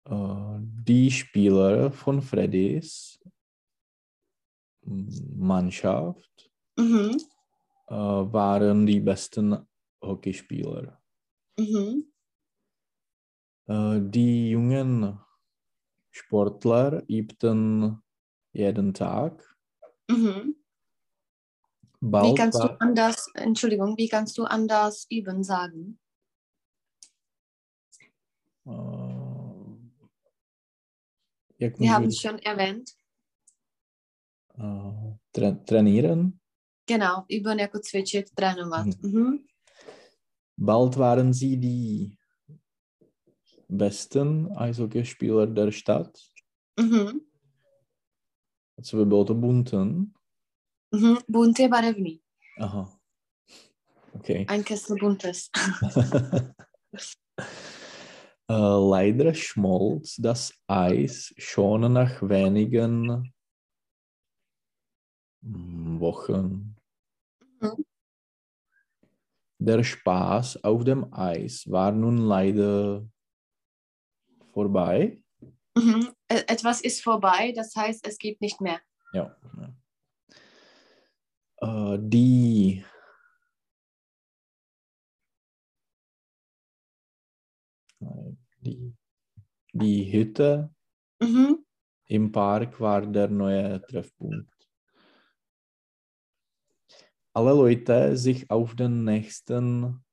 [0.06, 3.20] Äh, die Spieler von Freddys
[4.82, 7.18] Mannschaft Mhm.
[7.88, 9.58] äh, waren die besten
[10.02, 11.02] Hockeyspieler.
[11.58, 12.06] Mhm.
[13.70, 15.20] Äh, die jungen
[16.10, 18.02] Sportler übten
[18.52, 19.56] jeden Tag.
[20.10, 20.56] Mhm.
[22.02, 26.00] Wie kannst du anders, Entschuldigung, wie kannst du anders üben sagen?
[28.66, 28.72] äh,
[31.60, 32.96] Wir haben es schon erwähnt.
[34.58, 36.40] äh, tra trainieren.
[36.88, 39.04] Genau, üben jako cvičit, trénovat.
[39.04, 39.48] Mhm.
[40.58, 42.19] Bald waren sie die
[43.70, 46.20] besten Eishockeyspieler der Stadt.
[46.80, 47.22] Mhm.
[48.82, 50.14] Co by bylo to Bunten?
[50.92, 51.18] Mhm.
[51.30, 52.20] Bunt je barevný.
[52.60, 53.00] Aha.
[54.14, 54.30] OK.
[54.30, 55.50] Ein Kessel buntes.
[58.50, 63.32] Äh, leider schmolz das Eis schon nach wenigen
[65.42, 66.76] mm, Wochen.
[67.62, 67.86] Mhm.
[69.60, 73.06] Der Spaß auf dem Eis war nun leider
[74.60, 75.24] vorbei.
[75.78, 76.10] Mhm.
[76.30, 78.82] E- Etwas ist vorbei, das heißt, es gibt nicht mehr.
[79.14, 79.36] Ja.
[81.62, 81.94] ja.
[81.94, 82.84] Äh, die
[88.62, 88.94] die,
[89.74, 90.74] die Hütte
[91.22, 91.66] Mhm.
[92.08, 94.54] im Park war der neue Treffpunkt.
[97.34, 100.04] Alle Leute sich auf den nächsten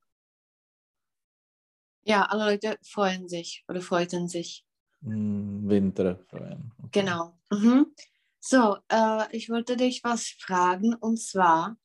[2.08, 4.64] Ja, alle Leute freuen sich oder freuten sich.
[5.00, 6.72] mm, Winter freuen.
[6.78, 7.00] Okay.
[7.00, 7.36] Genau.
[7.50, 7.92] Mhm.
[8.38, 11.76] So, äh, ich wollte dich was fragen und zwar,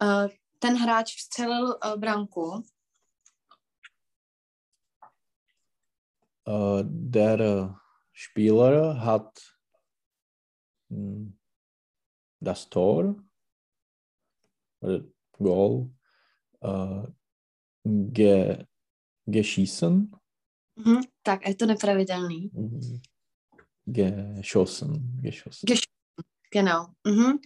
[0.00, 0.28] äh,
[0.58, 2.64] ten hráč vstřelil äh, branku.
[6.46, 7.80] Äh, der
[8.12, 9.56] Spieler hat
[10.88, 11.28] mm,
[12.40, 13.14] das Tor
[14.80, 15.04] oder
[15.38, 15.90] Goal
[16.60, 17.06] äh,
[17.84, 18.66] ge,
[19.26, 20.10] geschissen,
[20.76, 21.00] Mhm.
[21.22, 22.50] Tak, a je to nepravidelný.
[23.84, 25.66] geschossen, geschossen.
[25.66, 25.84] Gesch
[26.52, 26.86] genau.
[27.06, 27.38] Mhm.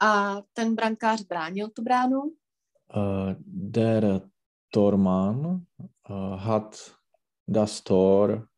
[0.00, 2.36] A ten brankář bránil tu bránu.
[2.94, 4.30] Äh, der
[4.70, 5.66] Tormann
[6.08, 6.96] äh, hat
[7.48, 8.48] das Tor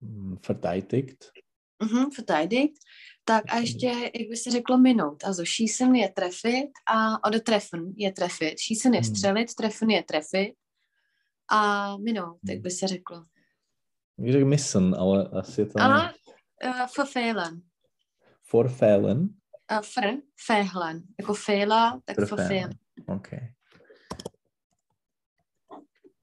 [0.00, 1.32] mm, verteidigt.
[1.82, 2.78] Mhm, verteidigt.
[3.26, 5.24] Tak a ještě, jak by se řeklo, minout.
[5.24, 8.58] Also schießen je trefit a oder treffen je trefit.
[8.58, 9.14] Schießen je Hmm.
[9.14, 10.54] střelit, treffen je trefit
[11.50, 13.24] a minout, jak by se řeklo.
[14.24, 16.12] Ich řekl missen, ale asi to A
[16.64, 17.62] uh, vervelen.
[18.52, 19.28] Vorfällen.
[19.72, 21.02] Uh, fr, fehlen.
[21.20, 22.70] Jako fehla, tak vervelen.
[23.06, 23.52] Okay.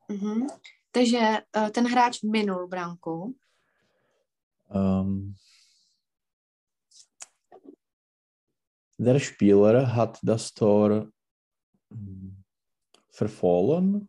[0.08, 0.48] Mhm.
[0.92, 1.20] Takže
[1.58, 3.36] uh, ten hráč minul branku.
[4.76, 5.34] Ähm,
[9.02, 11.10] der Spieler hat das Tor
[11.90, 12.44] mm,
[13.10, 14.08] verfallen,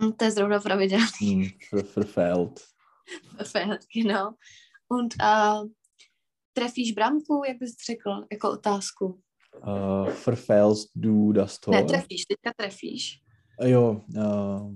[0.00, 1.36] Hm, to je zrovna pravidelný.
[1.36, 2.60] mm, ver, verfehlt.
[3.36, 4.34] Verfehlt, genau.
[4.88, 5.68] Und uh,
[6.52, 9.20] trefíš bramku, jak bys řekl, jako otázku?
[9.66, 11.74] Uh, verfeilst du das Tor?
[11.74, 13.20] Ne, trefíš, teďka trefíš.
[13.62, 14.74] Jo, uh,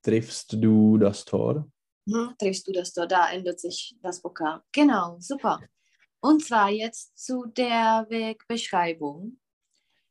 [0.00, 1.64] triffst du das Tor?
[2.14, 4.60] Hm, triffst du das Tor, da ändert sich das Vokal.
[4.76, 5.58] Genau, super.
[6.20, 9.38] Und zwar jetzt zu der Wegbeschreibung.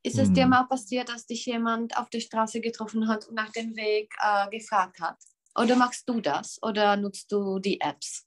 [0.04, 0.52] Ist es dir Hm.
[0.52, 4.50] mal passiert, dass dich jemand auf der Straße getroffen hat und nach dem Weg äh,
[4.50, 5.18] gefragt hat?
[5.56, 6.62] Oder machst du das?
[6.62, 8.26] Oder nutzt du die Apps?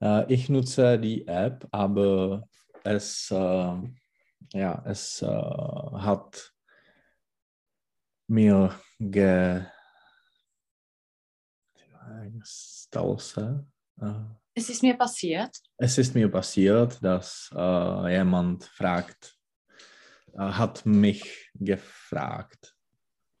[0.00, 2.48] Uh, ich nutze die App, aber
[2.84, 3.82] es, uh,
[4.52, 5.26] ja, es uh,
[6.00, 6.54] hat
[8.28, 9.64] mir ge
[13.20, 13.64] se.
[14.58, 15.50] Uh, Es ist mir passiert.
[15.78, 19.34] es ist mir passiert, dass uh, jemand fragt,
[20.34, 22.74] uh, hat mich gefragt,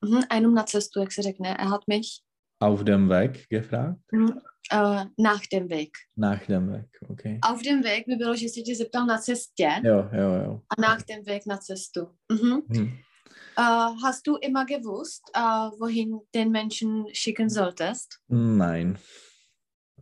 [0.00, 1.58] Mhm, jenom na cestu, jak se řekne.
[1.58, 2.22] Er hat mich
[2.60, 5.90] auf dem Weg gefragt, mhm, äh, nach dem Weg.
[6.16, 7.38] nach dem Weg, okay.
[7.42, 10.60] Auf dem Weg by bylo, že se tě zeptal na cestě Jo, jo, jo.
[10.70, 12.06] a nach dem Weg na cestu.
[12.32, 12.62] Mhm.
[12.70, 12.98] Hm.
[13.58, 15.40] Äh, hast du immer gewusst, äh,
[15.80, 18.08] wohin den Menschen schicken solltest?
[18.28, 18.98] Nein.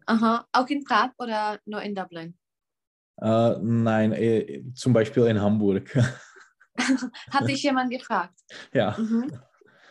[0.06, 0.46] Aha.
[0.52, 2.38] Auch in Prag oder nur in Dublin?
[3.20, 5.94] Uh, nein, eh, zum Beispiel in Hamburg.
[7.30, 8.38] Hat dich jemand gefragt?
[8.72, 8.94] ja.
[8.98, 9.32] Mhm.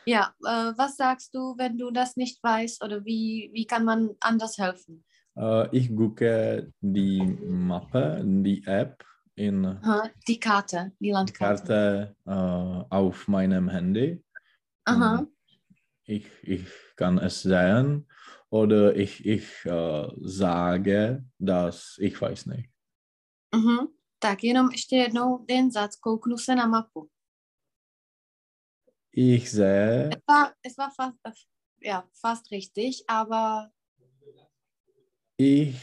[0.06, 4.12] Ja, äh, was sagst du, wenn du das nicht weißt oder wie, wie kann man
[4.19, 5.04] anders helfen?
[5.36, 12.15] Uh, ich gucke die Mappe, die App in Aha, die Karte, die Landkarte.
[12.25, 14.23] Karte uh, auf meinem Handy.
[14.86, 15.25] Aha.
[16.04, 18.08] Ich, ich kann es sehen
[18.49, 22.69] oder ich, ich uh, sage, dass ich weiß nicht.
[23.55, 23.88] Mhm.
[24.19, 27.10] Tak jenom ještě jednou den zac, kouknu se na mapu.
[29.12, 31.31] Ich sehe, Es war, es war fast, äh,
[31.88, 33.71] ja, fast richtig, aber
[35.38, 35.79] ich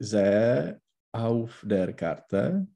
[0.00, 0.80] sehe
[1.12, 2.66] auf der Karte,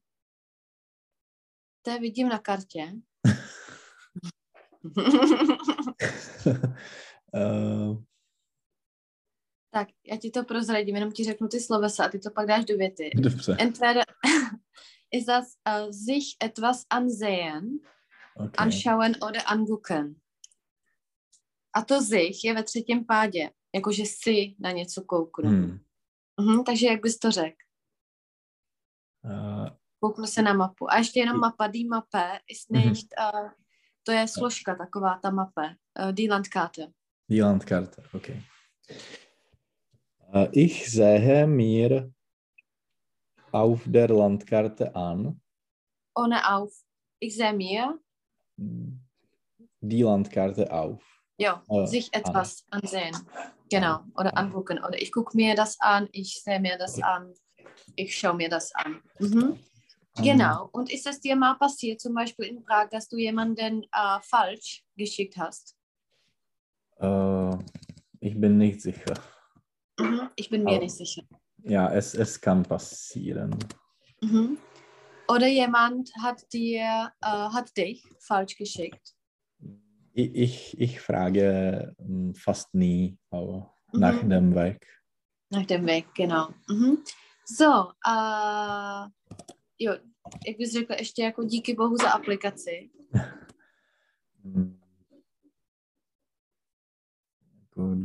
[1.86, 2.92] to vidím na kartě.
[7.34, 7.96] uh,
[9.78, 12.64] tak, já ti to prozradím, jenom ti řeknu ty slovesa a ty to pak dáš
[12.64, 13.10] do věty.
[13.14, 14.04] dobře, Entweder
[15.12, 17.78] ist das äh, sich etwas ansehen,
[18.36, 18.50] okay.
[18.56, 20.14] anschauen oder angucken.
[21.74, 25.50] A to sich je ve třetím pádě, jakože si na něco kouknu.
[25.50, 25.78] Hm.
[26.40, 27.56] Mhm, takže jak bys to řekl?
[29.24, 29.68] Uh,
[30.00, 30.90] Kouknu se na mapu.
[30.90, 32.88] A ještě jenom mapa, die Mappe ist Mhm.
[32.88, 33.50] nicht, uh,
[34.02, 36.92] to je složka taková, ta mape, uh, die Landkarte.
[37.28, 38.42] Die Landkarte, okay.
[40.52, 42.12] Ich sehe mir
[43.52, 45.40] auf der Landkarte an
[46.14, 46.72] Ohne auf.
[47.18, 47.98] Ich sehe mir,
[48.56, 51.02] die Landkarte auf.
[51.38, 53.16] ja, Äh, sich etwas ansehen.
[53.70, 54.00] Genau.
[54.14, 54.78] Oder angucken.
[54.78, 57.34] Oder ich gucke mir das an, ich sehe mir das an,
[57.94, 59.02] ich schaue mir das an.
[59.18, 59.58] Mhm.
[60.22, 60.68] Genau.
[60.72, 64.84] Und ist es dir mal passiert, zum Beispiel in Prag, dass du jemanden äh, falsch
[64.96, 65.76] geschickt hast?
[66.98, 67.56] Äh,
[68.20, 69.14] ich bin nicht sicher.
[69.98, 70.30] Mhm.
[70.36, 70.80] Ich bin mir Oh.
[70.80, 71.22] nicht sicher.
[71.62, 73.56] Ja, es, es kann passieren.
[74.20, 74.58] Mhm.
[75.28, 79.14] Oder jemand hat dir, äh, hat dich falsch geschickt.
[80.12, 84.00] Ich, ich, ich frage mm, fast nie aber Mhm.
[84.00, 84.86] nach dem Weg.
[85.50, 86.48] Nach dem Weg, genau.
[86.68, 87.02] Mhm.
[87.44, 89.08] So, uh,
[89.78, 89.92] jo,
[90.46, 92.90] jak bys řekla, ještě jako díky bohu za aplikaci.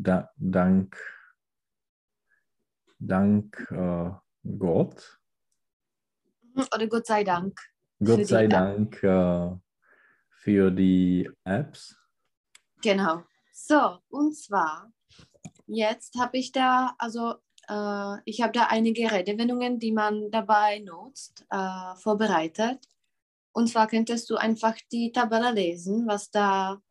[0.01, 0.95] Da, dank,
[3.01, 4.11] dank äh,
[4.57, 5.19] Gott.
[6.73, 7.59] Oder Gott sei Dank.
[8.03, 8.51] Gott sei App.
[8.51, 9.49] Dank äh,
[10.29, 11.97] für die Apps.
[12.81, 13.23] Genau.
[13.53, 14.91] So, und zwar,
[15.67, 17.35] jetzt habe ich da, also
[17.67, 22.87] äh, ich habe da einige Redewendungen, die man dabei nutzt, äh, vorbereitet.
[23.53, 26.81] Und zwar könntest du einfach die Tabelle lesen, was da,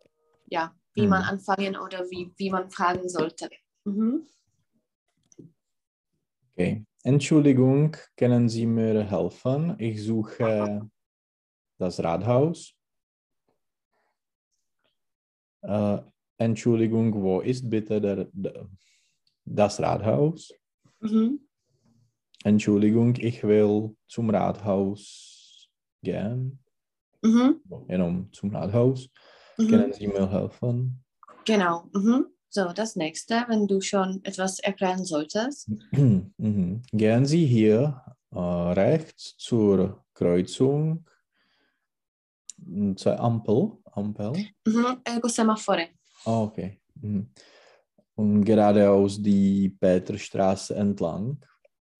[0.46, 1.29] ja, wie man Mhm.
[1.29, 3.51] anfangen oder wie, wie man fragen sollte.
[3.85, 4.27] Mhm.
[6.61, 6.85] Okay.
[7.04, 9.77] Entschuldigung, können Sie mir helfen?
[9.79, 10.87] Ich suche
[11.79, 12.75] das Rathaus.
[15.63, 16.00] Äh,
[16.37, 18.69] Entschuldigung, wo ist bitte der, der,
[19.46, 20.52] das Rathaus?
[21.00, 21.40] Mhm.
[22.44, 25.67] Entschuldigung, ich will zum Rathaus
[26.02, 26.63] gehen.
[27.23, 27.63] Mhm.
[27.88, 29.08] Jenom zum Rathaus.
[29.56, 29.69] Mhm.
[29.69, 31.02] Können Sie mir helfen?
[31.46, 31.88] Genau.
[31.94, 32.27] Mhm.
[32.53, 35.71] So, das nächste, wenn du schon etwas erklären solltest.
[35.92, 36.83] Mhm.
[36.92, 41.05] Gehen Sie hier äh, rechts zur Kreuzung
[42.59, 43.73] mm, zur Ampel.
[43.92, 44.33] Ampel.
[44.67, 45.01] Mhm.
[45.07, 45.90] Jako semafory.
[46.25, 46.81] Ah, okay.
[46.94, 47.31] Mhm.
[48.17, 51.38] Und geradeaus die Peterstraße entlang.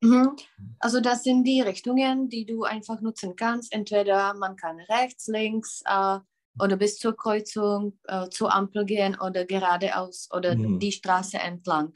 [0.03, 0.35] Mhm.
[0.81, 3.73] Also das sind die Richtungen, die du einfach nutzen kannst.
[3.73, 6.19] Entweder man kann rechts, links äh,
[6.59, 10.81] oder bis zur Kreuzung, äh, zur Ampel gehen oder geradeaus oder Mhm.
[10.81, 11.95] die Straße entlang.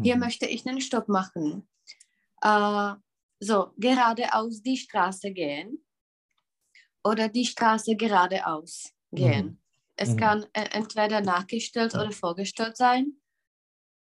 [0.00, 0.18] Hier Mhm.
[0.18, 1.68] möchte ich einen Stopp machen.
[2.42, 2.94] Äh,
[3.40, 5.84] so, geradeaus die Straße gehen
[7.04, 9.60] oder die Straße geradeaus gehen.
[9.96, 10.16] Es Mhm.
[10.16, 13.20] kann äh, entweder nachgestellt oder vorgestellt sein.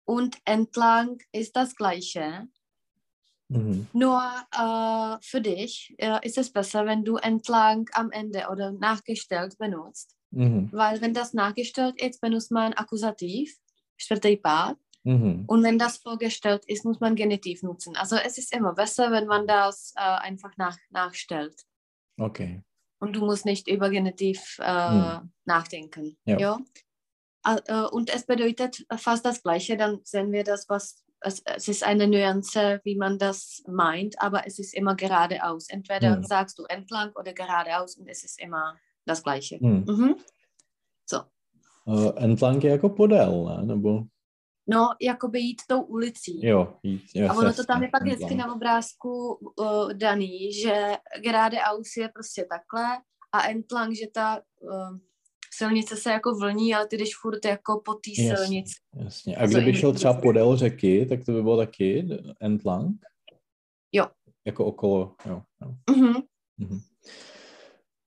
[0.05, 2.49] Und entlang ist das Gleiche.
[3.53, 3.87] Mhm.
[3.93, 4.23] Nur
[4.53, 10.17] äh, für dich äh, ist es besser, wenn du entlang am Ende oder nachgestellt benutzt.
[10.31, 10.71] Mhm.
[10.73, 13.55] Weil wenn das nachgestellt ist, benutzt man Akkusativ,
[13.99, 14.77] čtvrtý pád.
[15.05, 15.45] Mhm.
[15.47, 17.97] Und wenn das vorgestellt ist, muss man Genitiv nutzen.
[17.97, 21.67] Also es ist immer besser, wenn man das äh, einfach nach, nachstellt.
[22.19, 22.63] Okay.
[23.01, 25.33] Und du musst nicht über Genitiv äh, Hm.
[25.45, 26.17] nachdenken.
[26.25, 26.39] Ja.
[26.39, 26.59] Ja.
[27.45, 31.69] Äh, äh, und es bedeutet fast das Gleiche, dann sehen wir das, was es, es
[31.69, 35.69] ist eine Nuance, wie man das meint, aber es ist immer geradeaus.
[35.69, 36.25] Entweder Hm.
[36.25, 39.59] sagst du entlang oder geradeaus und es ist immer das Gleiche.
[39.61, 39.85] Hm.
[39.89, 40.15] Mhm.
[41.85, 43.67] Uh, entlang je jako podél, ne?
[43.67, 44.03] Nebo
[44.67, 46.47] No, jakoby jít tou ulicí.
[46.47, 50.97] jo, jít, jo, A ono to tam je pak vždycky na obrázku uh, daný, že
[51.23, 52.85] geradeaus je prostě takhle
[53.33, 54.99] a entlang, že ta uh,
[55.55, 58.75] silnice se jako vlní, ale ty jdeš furt jako po té silnici.
[58.95, 59.37] Jasně.
[59.37, 62.09] A kdyby šel třeba podél řeky, tak to by bylo taky
[62.41, 62.97] entlang?
[63.93, 64.07] Jo.
[64.45, 65.43] Jako okolo, jo.
[65.63, 65.75] jo.
[65.97, 66.15] Mhm.
[66.59, 66.81] Mhm.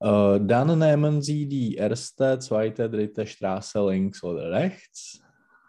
[0.04, 5.22] Uh, dann nehmen Sie die erste, zweite, dritte Straße links oder rechts.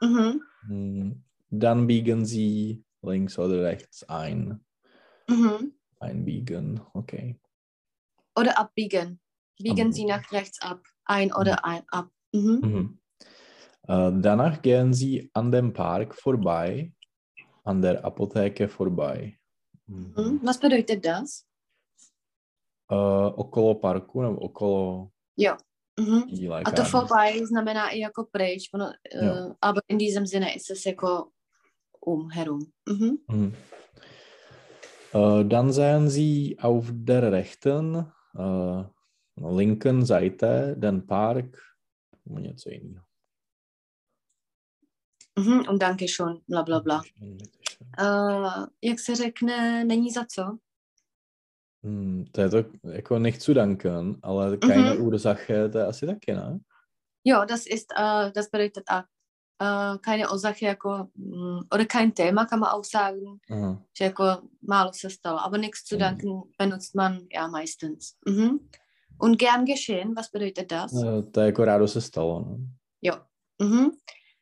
[0.02, 0.40] Mhm.
[0.68, 4.60] Hm, Dann biegen Sie links oder rechts ein.
[5.30, 5.72] Mhm.
[6.00, 7.36] Einbiegen, okay.
[8.34, 9.18] Oder abbiegen.
[9.58, 10.80] Biegen Sie nach rechts ab.
[11.04, 12.08] Ein oder ein ab.
[12.32, 12.60] Mhm.
[12.62, 12.98] Mhm.
[13.88, 16.92] Äh, danach gehen Sie an dem Park vorbei,
[17.64, 19.38] an der Apotheke vorbei.
[19.86, 20.14] Mhm.
[20.16, 20.40] Mhm.
[20.42, 21.46] Was bedeutet das?
[22.90, 25.56] Äh, okolo parku nebo okolo Jo.
[26.00, 26.22] Mhm.
[26.64, 28.86] A to vorbei znamená i jako pryč, ono,
[29.22, 31.28] uh, aber in diesem Sinne ist es jako
[32.00, 32.72] um, herum.
[32.88, 33.18] Mhm.
[33.28, 33.54] Mhm.
[35.14, 38.84] Äh, dann sehen Sie auf der rechten, äh,
[39.36, 41.56] linken Seite den Park.
[42.26, 43.04] Nebo něco jiného.
[45.38, 45.68] Mhm.
[45.68, 47.02] Und danke schon, bla, bla, bla.
[48.00, 50.58] Uh, jak se řekne, není za co?
[51.82, 55.02] Hmm, to je to jako nechci danken, ale keine Mhm.
[55.06, 56.58] Ursache, to je asi taky, ne?
[57.24, 62.60] Jo, das ist, uh, das bedeutet uh, keine Ursache, jako, mm, oder kein Thema, kann
[62.60, 63.82] man auch sagen, Aha.
[63.98, 64.24] že jako
[64.68, 68.16] málo se stalo, aber nichts zu danken benutzt man ja meistens.
[68.28, 68.68] Mhm.
[69.18, 70.92] Und gern geschehen, was bedeutet das?
[71.32, 72.58] To je jako rádo se stalo.
[73.02, 73.14] Jo.
[73.62, 73.90] Mhm.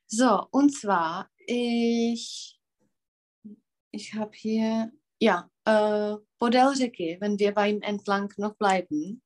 [0.07, 2.59] So, und zwar, ich,
[3.91, 6.17] ich habe hier, ja, äh,
[6.75, 9.23] řeky, wenn wir beim entlang noch bleiben,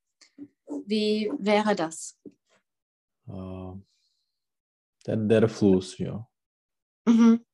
[0.87, 2.17] wie wäre das?
[3.27, 3.81] Uh,
[5.05, 6.25] to je der Fluss, jo.
[7.07, 7.45] Mhm.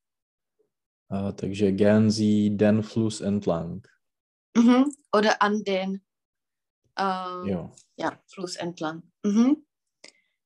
[1.11, 1.75] Uh, takže
[2.11, 3.87] Sie den Fluss entlang.
[4.57, 4.95] Mhm.
[5.13, 6.04] Oder an den
[6.97, 7.73] äh, Jo.
[7.97, 9.03] ja, Fluss entlang.
[9.25, 9.65] Mhm.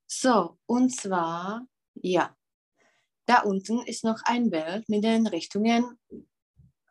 [0.06, 2.34] So, und zwar, ja,
[3.26, 5.98] da unten ist noch ein Bild mit den Richtungen.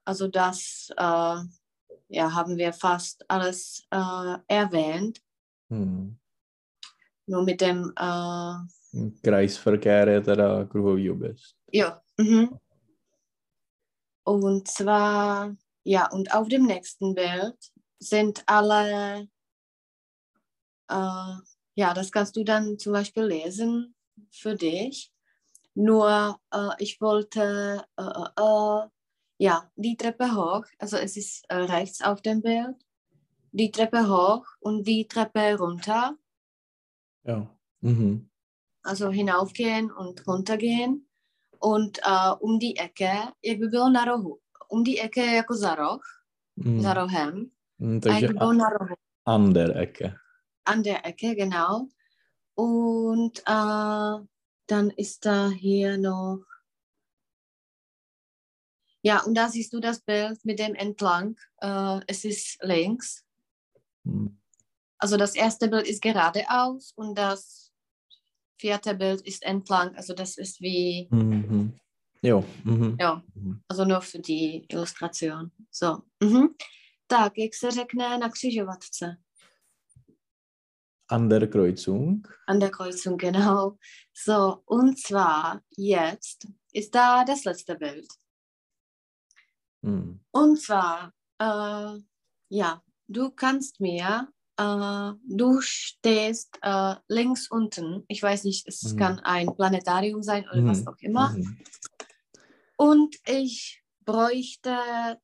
[0.05, 1.37] Also das äh,
[2.09, 5.21] ja, haben wir fast alles äh, erwähnt.
[5.69, 6.17] Hmm.
[7.25, 8.53] Nur mit dem, äh,
[9.23, 11.55] Kreisverkehr je teda kruhový objezd.
[11.71, 12.01] ja.
[12.17, 12.59] Mhm.
[14.23, 17.55] Und zwar, ja, und auf dem nächsten Bild
[17.99, 19.27] sind alle,
[20.89, 21.33] äh,
[21.75, 23.95] ja, das kannst du dann zum Beispiel lesen
[24.31, 25.11] für dich.
[25.75, 28.87] Nur, äh, ich wollte, äh, äh, äh,
[29.39, 32.75] ja, die Treppe hoch, also es ist äh, rechts auf dem Bild,
[33.51, 36.17] die Treppe hoch und die Treppe runter,
[37.23, 37.47] Jo.
[37.81, 38.29] Mhm.
[38.83, 41.03] also hinaufgehen und runtergehen.
[41.59, 41.99] Und
[42.39, 46.01] um die Ecke, jak by bylo na rohu, um die Ecke jako za roh,
[46.55, 46.81] Mm.
[46.81, 50.15] za rohem, a takže jak by bylo na rohu, an der Ecke.
[50.67, 51.87] An der Ecke, genau.
[52.55, 54.25] Und äh,
[54.67, 56.43] dann ist da hier noch,
[59.01, 63.23] ja, und da siehst du das Bild mit dem entlang, äh, es ist links.
[64.03, 64.27] Mm.
[64.97, 67.71] Also das erste Bild ist geradeaus und das
[68.59, 71.79] vierte Bild ist entlang, also das ist wie, Mhm.
[72.23, 72.43] Jo.
[72.63, 72.97] Mhm.
[72.99, 73.61] ja, Mhm.
[73.67, 75.51] also nur für die Illustration.
[75.71, 76.01] So.
[76.19, 76.55] Mhm.
[77.07, 79.17] Tak, jak se řekne na křižovatce?
[81.07, 82.27] An der Kreuzung.
[82.45, 83.77] An der Kreuzung, genau.
[84.13, 88.07] So, und zwar jetzt ist da das letzte Bild.
[89.83, 90.19] Hm.
[90.31, 91.99] Und zwar, äh,
[92.49, 94.27] ja, du kannst mir,
[94.57, 98.97] äh, du stehst äh, links unten, ich weiß nicht, es Mhm.
[98.97, 100.87] kann ein Planetarium sein oder was Mhm.
[100.87, 101.29] auch immer.
[101.29, 101.57] Mhm.
[102.75, 104.77] Und ich bräuchte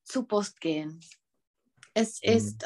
[0.04, 1.00] zur Post gehen.
[1.94, 2.30] Es Mhm.
[2.36, 2.66] ist,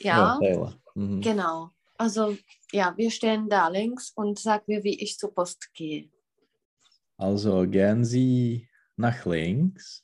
[0.00, 0.80] äh, ja, Taylor.
[0.94, 1.20] Mhm.
[1.20, 1.70] genau.
[1.96, 2.36] Also,
[2.72, 6.10] ja, wir stehen da links und sag mir, wie ich zur Post gehe.
[7.18, 10.02] Also gehen Sie nach links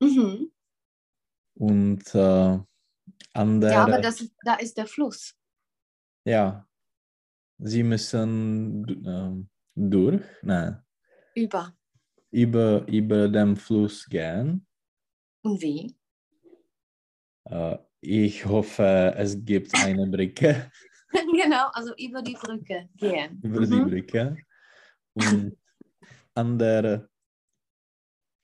[0.00, 0.52] Mhm.
[1.54, 2.58] und äh,
[3.32, 5.34] an der Ja, aber das da ist der Fluss.
[6.24, 6.68] ja,
[7.58, 10.82] Sie müssen ähm, durch, nein,
[11.34, 11.74] Über.
[12.30, 14.66] über, über den Fluss gehen.
[15.42, 15.96] Und wie?
[17.44, 20.70] Äh, ich hoffe, es gibt eine Brücke
[21.12, 23.40] genau, also über die Brücke gehen.
[23.42, 23.88] über die Mhm.
[23.88, 24.36] Brücke.
[25.14, 25.56] Und
[26.34, 27.08] an der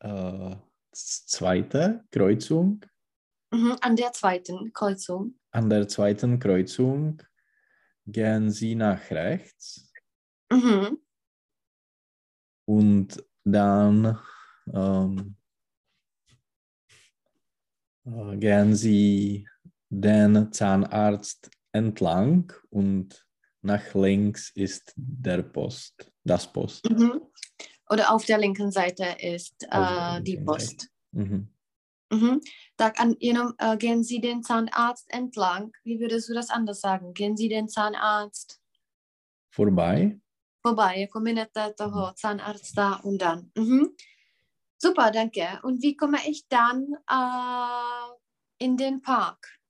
[0.01, 0.57] äh,
[0.93, 2.85] z- zweite Kreuzung,
[3.53, 3.77] Mhm.
[3.83, 5.35] An der zweiten Kreuzung.
[5.51, 7.23] an der zweiten Kreuzung
[8.07, 9.93] gehen Sie nach rechts
[10.51, 10.99] Mhm.
[12.67, 14.19] und dann
[14.73, 15.37] ähm,
[18.07, 19.47] äh, gehen Sie
[19.93, 23.27] den Zahnarzt entlang und
[23.61, 26.89] nach links ist der Post, das Post.
[26.91, 27.21] Mhm.
[27.91, 30.89] Oder auf der linken Seite ist äh, die Post.
[31.13, 31.49] Mhm.
[32.11, 32.41] Mhm.
[32.77, 35.73] Da an, jenom, äh, gehen Sie den Zahnarzt entlang.
[35.85, 37.13] Wie würdest du das anders sagen?
[37.13, 38.61] Gehen Sie den Zahnarzt
[39.51, 40.19] Vorbei.
[40.63, 43.51] vorbei, jako minete toho Zahnarzt und dann.
[43.55, 43.95] Mhm.
[44.79, 45.61] Super, danke.
[45.63, 49.62] Und wie komme ich dann äh, in den Park?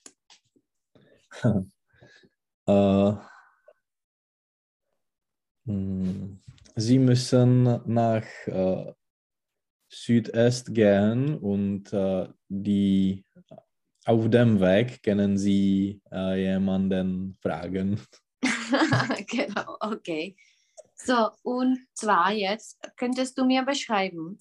[2.64, 3.12] Äh,
[5.64, 6.38] mh,
[6.76, 8.92] Sie müssen nach äh,
[9.88, 13.24] Südest gehen und äh, die,
[14.06, 18.00] auf dem Weg können Sie äh, jemanden fragen.
[19.26, 20.36] genau, okay.
[20.94, 24.38] So, und zwar jetzt könntest du mir beschreiben,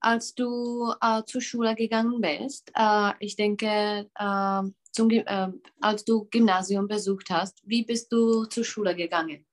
[0.00, 4.62] als du äh, zur Schule gegangen bist, äh, ich denke, äh,
[4.94, 5.48] zum, äh,
[5.80, 9.44] als du Gymnasium besucht hast, wie bist du zur Schule gegangen?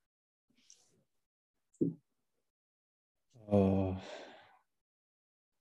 [3.52, 3.98] Äh,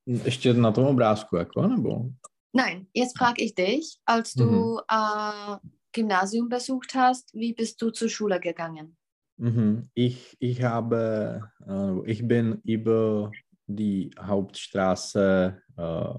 [0.05, 2.05] ještě na tom obrázku, jako, nebo?
[2.53, 5.57] Nein, jetzt frage ich dich, als du äh,
[5.93, 8.95] Gymnasium besucht hast, wie bist du zur Schule gegangen?
[9.37, 9.89] Mhm.
[9.93, 13.31] Ich, ich habe, äh, ich bin über
[13.67, 16.13] die Hauptstraße äh,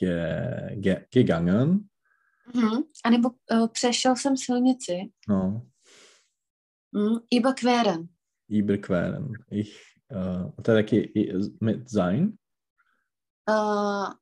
[0.00, 1.80] ge, ge, gegangen.
[2.54, 2.82] Mhm.
[3.04, 5.12] A nebo uh, přešel jsem silnici.
[5.28, 5.66] No,
[6.96, 7.18] Mhm.
[7.38, 8.08] Überqueren.
[8.48, 9.32] überqueren.
[9.50, 9.76] Ich,
[10.10, 11.12] äh, to je taky
[11.60, 12.38] mit sein.
[13.50, 14.12] Uh,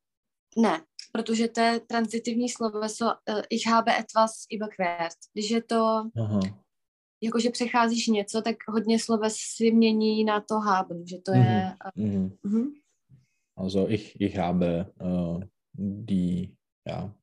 [0.57, 0.81] ne,
[1.13, 5.17] protože to je transitivní sloveso uh, ich habe etwas überquert.
[5.33, 6.41] Když je to, Aha.
[7.23, 11.77] jakože přecházíš něco, tak hodně sloves si mění na to haben, že to je...
[11.95, 12.25] Mhm.
[12.25, 12.73] Uh, mhm.
[13.63, 17.15] Also ich, ich habe äh, die, ja,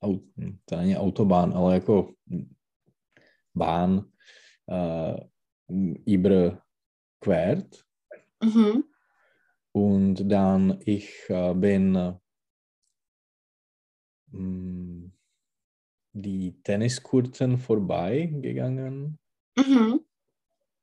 [0.00, 2.14] to není Autobahn, ale jako
[3.54, 4.12] Bahn
[4.66, 5.28] äh,
[6.04, 7.86] überquert.
[8.42, 8.84] Mhm.
[9.72, 12.18] Und dann ich äh, bin
[14.32, 15.10] mh,
[16.12, 19.20] die Tenniskurten vorbeigegangen
[19.56, 20.00] Mhm.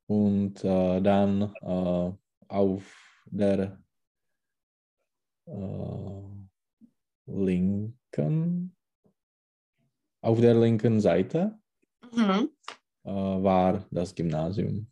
[0.07, 2.13] und äh, dann äh,
[2.47, 3.83] auf der
[5.47, 6.21] äh,
[7.25, 8.75] linken,
[10.21, 11.59] auf der linken Seite
[12.11, 12.49] Mhm.
[13.03, 14.91] äh, war das Gymnasium.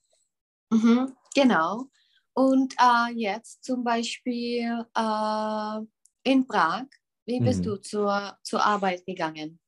[0.72, 1.14] Mhm.
[1.34, 1.86] Genau.
[2.34, 5.80] Und äh, jetzt zum Beispiel äh,
[6.24, 6.86] in Prag,
[7.26, 7.64] wie bist Mhm.
[7.64, 9.60] du zur, zur Arbeit gegangen?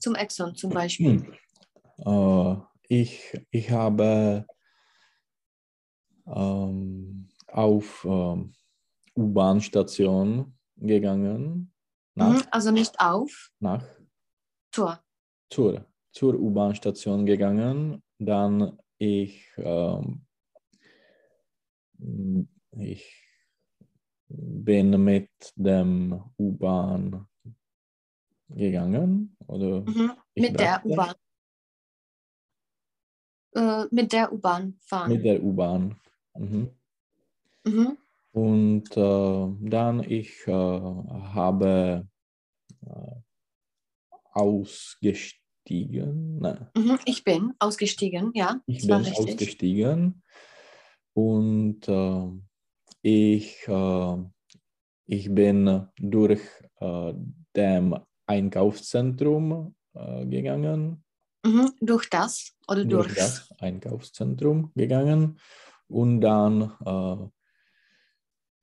[0.00, 1.20] Zum Exxon zum Beispiel.
[1.20, 1.34] Hm.
[2.06, 2.56] Äh,
[2.88, 4.46] ich, ich habe
[6.26, 8.54] ähm, auf ähm,
[9.16, 11.72] U-Bahn-Station gegangen,
[12.14, 12.42] nach, Mhm.
[12.50, 13.84] Also nicht auf, nach
[14.72, 15.00] zur.
[15.50, 18.02] zur, zur U-Bahn-Station gegangen.
[18.18, 20.26] Dann ich, ähm,
[22.78, 23.22] ich
[24.28, 27.26] bin mit dem U-Bahn
[28.48, 29.36] gegangen.
[29.46, 30.12] Oder Mhm.
[30.34, 31.14] Mit der dachte, U-Bahn.
[33.54, 35.12] Äh, mit der U-Bahn fahren.
[35.12, 36.00] Mit der U-Bahn.
[36.34, 36.70] Mhm.
[37.64, 37.98] Mhm.
[38.36, 42.06] Und äh, dann ich äh, habe
[42.84, 43.14] äh,
[44.32, 46.38] ausgestiegen.
[46.38, 46.98] Ne, Mhm.
[47.06, 48.60] Ich bin ausgestiegen, ja.
[48.66, 49.18] ich bin richtig.
[49.18, 50.22] ausgestiegen
[51.14, 52.28] und äh,
[53.00, 54.16] ich, äh,
[55.06, 56.42] ich bin durch
[56.80, 57.14] äh,
[57.56, 61.02] dem Einkaufszentrum äh, gegangen,
[61.42, 61.72] Mhm.
[61.80, 63.16] Durch das oder durch durch?
[63.18, 65.38] das Einkaufszentrum gegangen
[65.86, 66.72] und dann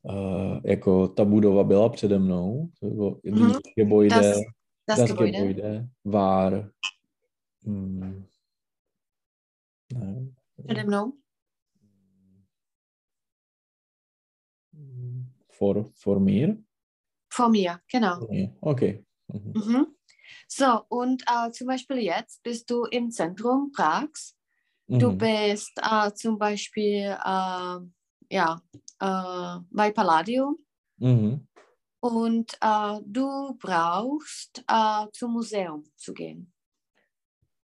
[0.04, 3.48] uh, jako ta budova byla přede mnou, to bylo Mhm.
[3.52, 4.38] das Gebäude, Das,
[4.88, 5.32] das, das Gebäude.
[5.32, 6.72] Gebäude war
[7.66, 8.26] hm,
[9.94, 10.32] ne,
[10.68, 11.14] Přede mnou.
[15.60, 16.58] vor, vor mir.
[17.38, 18.20] Vor mir, genau.
[18.20, 18.50] Vor mir.
[18.62, 19.04] Okay.
[19.34, 19.54] Mhm.
[19.56, 19.86] Mhm.
[20.50, 24.36] So, und äh, zum Beispiel jetzt bist du im Zentrum Prags.
[24.88, 25.18] Du Mhm.
[25.18, 27.80] bist äh, zum Beispiel äh,
[28.30, 28.62] ja,
[29.00, 30.58] äh, bei Palladium
[30.98, 31.48] Mhm.
[32.00, 36.52] und äh, du brauchst äh, zum Museum zu gehen.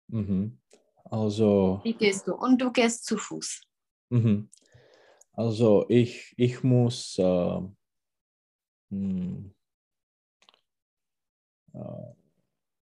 [0.09, 0.59] Mhm.
[1.05, 2.35] Also, Wie gehst du?
[2.35, 3.63] Und du gehst zu Fuß.
[4.11, 4.51] mhm.
[5.33, 7.61] also ich, ich muss äh,
[8.91, 9.55] hm,
[11.75, 12.13] äh,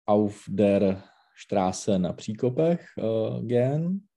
[0.05, 1.03] auf der
[1.35, 4.07] Straße nach Příkopech gehen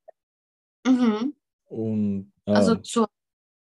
[0.86, 1.34] Mhm.
[1.66, 3.08] und äh, Also zur,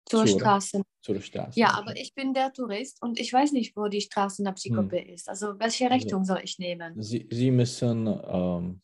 [0.06, 0.82] zur zur- Straße.
[1.02, 1.60] zur Straße.
[1.60, 5.00] Ja, aber ich bin der Tourist und ich weiß nicht, wo die Straße nach Psychope
[5.00, 5.30] ist.
[5.30, 7.02] Also welche Richtung soll ich nehmen?
[7.02, 8.82] Sie, Sie müssen ähm,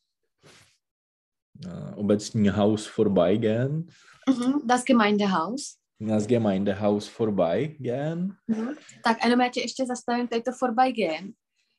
[1.66, 3.92] äh, obecní Haus vorbeigehen,
[4.28, 4.62] Mhm.
[4.68, 5.78] Das Gemeindehaus.
[6.00, 8.38] das Gemeindehaus vorbeigehen.
[8.48, 8.76] Mhm.
[9.04, 11.34] Tak a tě ještě zastavím, tady to vorbeigen.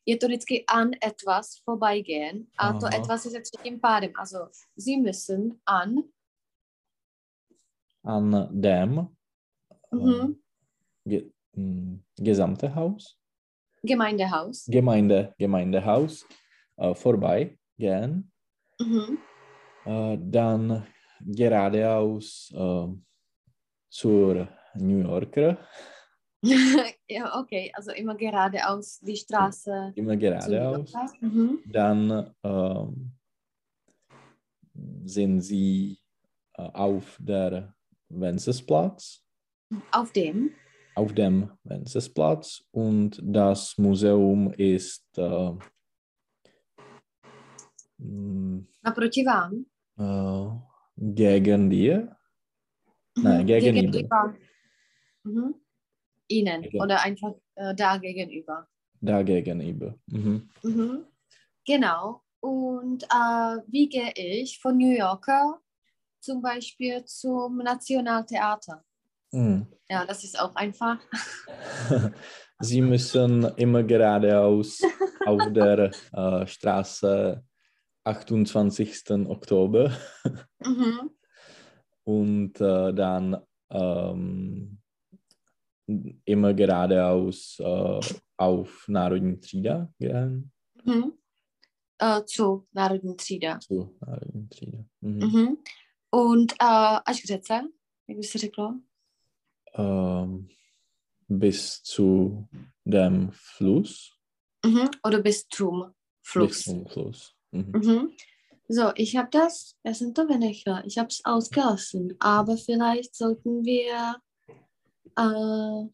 [0.06, 2.96] Je to vždycky an etwas vorbeigen a to Aha.
[2.96, 4.12] etwas je se třetím pádem.
[4.18, 4.38] Also,
[4.76, 5.94] sie müssen an
[8.04, 9.08] an dem
[9.90, 10.36] mhm.
[11.04, 13.16] ge, hm, gesamte Haus,
[13.82, 14.66] Gemeindehaus.
[14.66, 16.26] Gemeinde, Gemeindehaus
[16.76, 18.30] äh, vorbeigehen,
[18.78, 19.18] Mhm.
[19.84, 20.86] äh, dann
[21.20, 22.86] geradeaus äh,
[23.90, 25.58] zur New Yorker,
[27.08, 29.92] ja, okay, also immer geradeaus die Straße.
[29.94, 30.92] immer geradeaus.
[31.20, 31.58] Mhm.
[31.66, 33.12] Dann ähm,
[35.04, 35.98] sind sie
[36.54, 37.74] äh, auf der
[38.08, 39.22] Wencessplatz,
[39.92, 40.50] Auf dem.
[40.96, 45.52] auf dem Wencessplatz und das Museum ist äh,
[47.98, 49.66] mh, Naproti vám.
[49.98, 50.50] äh,
[50.96, 52.16] gegen dir.
[53.16, 53.46] Nein, Mhm.
[53.46, 53.90] gegenüber.
[53.92, 54.36] gegenüber.
[55.24, 55.54] Mhm.
[56.28, 58.68] Ihnen Gegen- oder einfach äh, da gegenüber.
[59.00, 59.94] Da gegenüber.
[60.06, 60.48] Mhm.
[60.62, 61.04] Mhm.
[61.66, 62.22] Genau.
[62.40, 65.60] Und äh, wie gehe ich von New Yorker
[66.20, 68.84] zum Beispiel zum Nationaltheater?
[69.32, 69.66] Mhm.
[69.88, 70.98] Ja, das ist auch einfach.
[72.60, 74.80] Sie müssen immer geradeaus
[75.26, 77.42] auf der äh, Straße
[78.04, 79.10] 28.
[79.28, 79.92] Oktober
[80.64, 81.10] Mhm.
[82.04, 83.36] und äh, dann
[83.70, 84.78] ähm,
[86.24, 88.00] immer geradeaus äh,
[88.36, 90.50] auf Národní třída gehen.
[90.84, 91.12] Mhm.
[91.98, 93.58] Äh, zu Národní třída.
[93.60, 94.78] Zu Národní třída.
[95.00, 95.18] Mhm.
[95.18, 95.56] Mhm.
[96.10, 97.54] Und až k řece,
[98.08, 98.74] jak by se řeklo?
[99.74, 100.48] Ähm,
[101.28, 102.48] bis zu
[102.84, 104.16] dem Fluss.
[104.64, 104.90] Mhm.
[105.04, 105.92] Oder bis zum Bis
[106.22, 106.64] Fluss.
[106.64, 107.34] zum Fluss.
[107.52, 107.70] Mhm.
[107.72, 108.12] Mhm.
[108.68, 113.64] So, ich habe das, das sind doch weniger, ich habe es ausgelassen, aber vielleicht sollten
[113.64, 114.20] wir,
[115.16, 115.88] äh,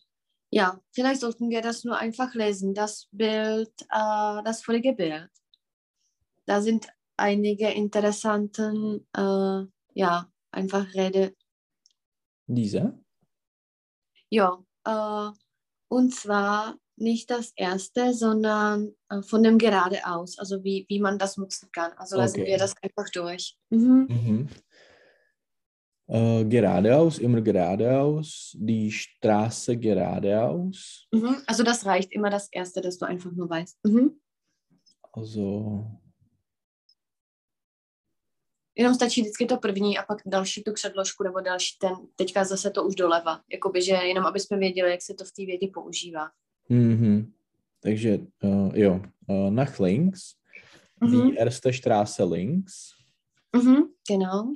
[0.51, 5.31] ja, vielleicht sollten wir das nur einfach lesen, das Bild, äh, das vorige Bild.
[6.45, 9.65] Da sind einige interessanten, äh,
[9.95, 11.35] ja, einfach Rede,
[12.47, 12.99] Diese?
[14.31, 15.31] Ja, äh,
[15.89, 21.37] und zwar nicht das erste, sondern äh, von dem geradeaus, also wie, wie man das
[21.37, 21.93] nutzen kann.
[21.97, 22.51] Also lassen Okay.
[22.51, 23.57] wir das einfach durch.
[23.71, 24.07] Mhm.
[24.09, 24.49] Mhm.
[26.09, 31.07] Äh, geradeaus, immer geradeaus, die Straße geradeaus.
[31.13, 31.43] Mhm.
[31.47, 33.79] Also das reicht immer das erste, dass du einfach nur weißt.
[33.85, 34.21] Mhm.
[35.13, 36.01] Also,
[38.79, 42.71] Jenom stačí vždycky to první a pak další tu předložku nebo další ten, teďka zase
[42.71, 43.41] to už doleva.
[43.53, 46.29] Jakoby, že jenom aby jsme věděli, jak se to v té větě používá.
[46.69, 47.33] mhm.
[47.83, 50.21] takže äh, jo, äh, nach links,
[51.01, 51.29] Mhm.
[51.31, 52.75] die erste Straße links,
[53.57, 53.83] Mhm.
[54.09, 54.55] Genau.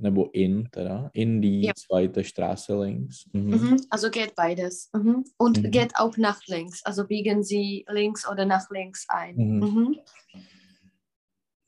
[0.00, 1.72] nebo in, teda, in die Ja.
[1.76, 3.24] zweite Straße links.
[3.32, 3.50] Mhm.
[3.54, 3.76] Mhm.
[3.90, 4.88] Also geht beides.
[4.96, 5.24] Mhm.
[5.38, 5.70] Und Mhm.
[5.70, 6.82] geht auch nach links.
[6.84, 9.34] Also biegen Sie links oder nach links ein.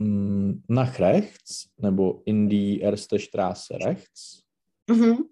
[0.01, 4.46] Mm, Nach rechts, nebo in die erste Straße rechts.
[4.88, 5.28] Mhm.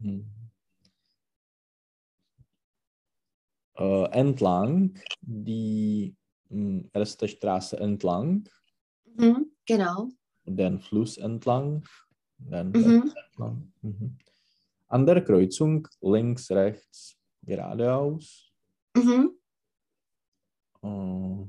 [0.00, 0.24] Mhm.
[3.76, 6.14] Äh, entlang die
[6.50, 8.48] mh, erste Straße entlang,
[9.16, 9.50] Mhm.
[9.66, 10.08] Genau.
[10.44, 11.84] den Fluss entlang,
[12.38, 13.12] den Mhm.
[13.12, 13.72] Berg entlang.
[13.82, 14.18] Mhm.
[14.88, 18.52] An der Kreuzung links, rechts, geradeaus.
[18.96, 19.32] Mhm.
[20.82, 21.46] Äh,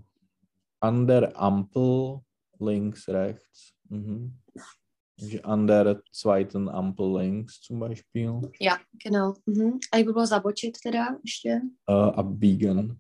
[0.84, 2.20] an der Ampel
[2.60, 3.74] links, rechts.
[3.90, 4.38] Mhm.
[5.20, 8.42] Takže An der zweiten Ampel links zum Beispiel.
[8.60, 9.34] Ja, genau.
[9.46, 9.80] Mhm.
[9.92, 11.62] A jak by bylo zabočit teda ještě?
[11.90, 12.98] Äh, abbiegen.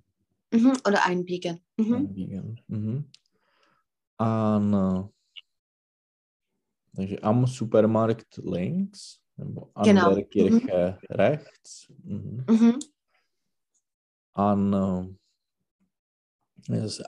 [0.55, 0.71] Mhm.
[0.87, 1.57] Oder einbiegen.
[1.77, 1.95] Mhm.
[1.95, 2.55] Abbiegen.
[2.67, 3.09] Mhm.
[4.17, 5.09] An,
[6.95, 10.15] takže am Supermarkt links, nebo an Genau.
[10.15, 11.87] der Kirche rechts.
[12.03, 12.45] Mhm.
[12.49, 12.79] Mhm.
[14.35, 14.75] An,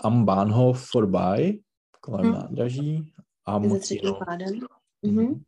[0.03, 1.59] am Bahnhof vorbei,
[2.01, 2.33] kolem Mhm.
[2.33, 3.13] nádraží.
[3.45, 4.59] Am Ze třetím pádem.
[5.01, 5.43] Mhm.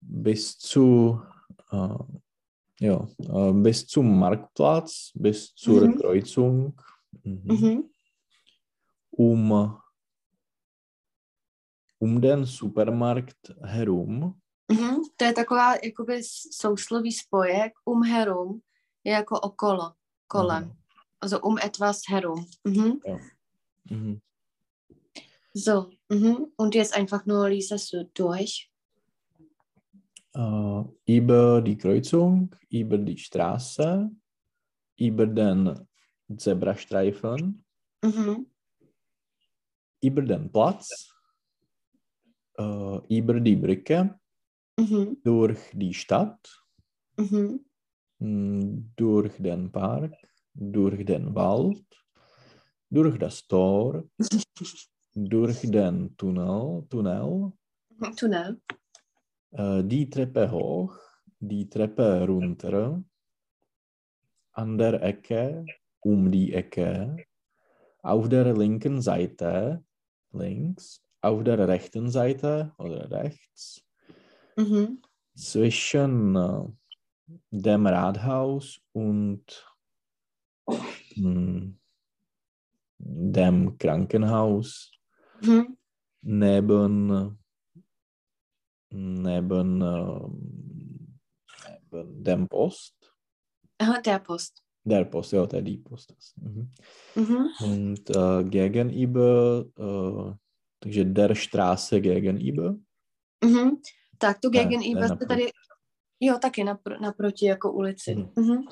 [0.00, 1.18] Bis zu,
[1.72, 2.04] äh,
[2.80, 5.98] ja, äh, bis zum Marktplatz, bis zur Mhm.
[5.98, 6.80] Kreuzung.
[7.24, 7.42] Mhm.
[7.44, 7.82] Mhm.
[9.18, 9.78] Um,
[11.98, 14.34] um den Supermarkt herum.
[14.72, 14.96] Mhm.
[15.16, 18.60] To je taková jakoby sousloví spojek um herum
[19.04, 19.92] je jako okolo,
[20.26, 20.64] kolem.
[20.64, 20.76] Mhm.
[21.22, 22.48] Also um etwas herum.
[22.64, 23.00] Mhm.
[23.84, 24.20] Mhm.
[25.54, 25.92] So.
[26.08, 26.48] Mhm.
[26.56, 28.68] Und jetzt einfach nur liest du durch.
[30.34, 34.10] Äh, über die Kreuzung, über die Straße,
[34.96, 35.86] über den
[36.36, 37.64] Zebrastreifen,
[38.02, 38.46] Mhm.
[40.02, 41.14] über den Platz,
[42.58, 44.18] äh, über die Brücke,
[44.76, 45.18] Mhm.
[45.22, 46.64] durch die Stadt,
[47.16, 47.64] Mhm.
[48.18, 50.14] mh, durch den Park,
[50.54, 51.84] durch den Wald,
[52.90, 54.04] durch das Tor,
[55.14, 57.52] durch den Tunnel, Tunnel
[58.16, 58.60] Tunnel.
[59.52, 60.96] äh, die Treppe hoch,
[61.38, 63.02] die Treppe runter,
[64.52, 65.64] an der Ecke,
[66.00, 67.16] um die Ecke,
[68.02, 69.84] auf der linken Seite,
[70.32, 73.84] links, auf der rechten Seite oder rechts,
[74.56, 75.00] Mhm.
[75.34, 76.64] zwischen äh,
[77.50, 79.66] dem Rathaus und
[82.98, 84.92] dem Krankenhaus,
[85.42, 85.76] Mhm.
[86.22, 87.38] neben,
[88.90, 89.78] neben,
[91.90, 92.94] neben dem Post,
[93.78, 94.62] Aha, der Post.
[94.84, 96.14] der Post, ja, der die Post.
[96.36, 96.70] Mhm.
[97.14, 97.48] Mhm.
[97.60, 100.34] Und äh, gegenüber, äh,
[100.80, 102.76] takže der Straße gegenüber,
[103.44, 103.80] Mhm.
[104.18, 105.50] Tak tu gegenüber jste tady,
[106.20, 108.14] jo, taky napr- naproti jako ulici.
[108.14, 108.30] Mhm.
[108.36, 108.64] Mhm.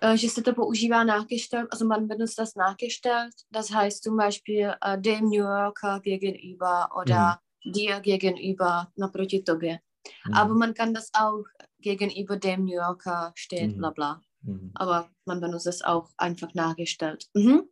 [0.00, 4.74] Äh, Že se to používá nachgestellt, also man benutzt das nachgestellt, das heißt zum Beispiel
[4.80, 9.80] äh, dem New Yorker gegenüber oder dir gegenüber, naproti tobě.
[10.26, 10.34] Mhm.
[10.34, 11.44] Aber man kann das auch
[11.80, 13.78] gegenüber dem New Yorker steht, Mhm.
[13.78, 14.20] bla bla.
[14.42, 14.70] Mhm.
[14.74, 17.26] Aber man benutzt es auch einfach nachgestellt.
[17.34, 17.68] Mhm.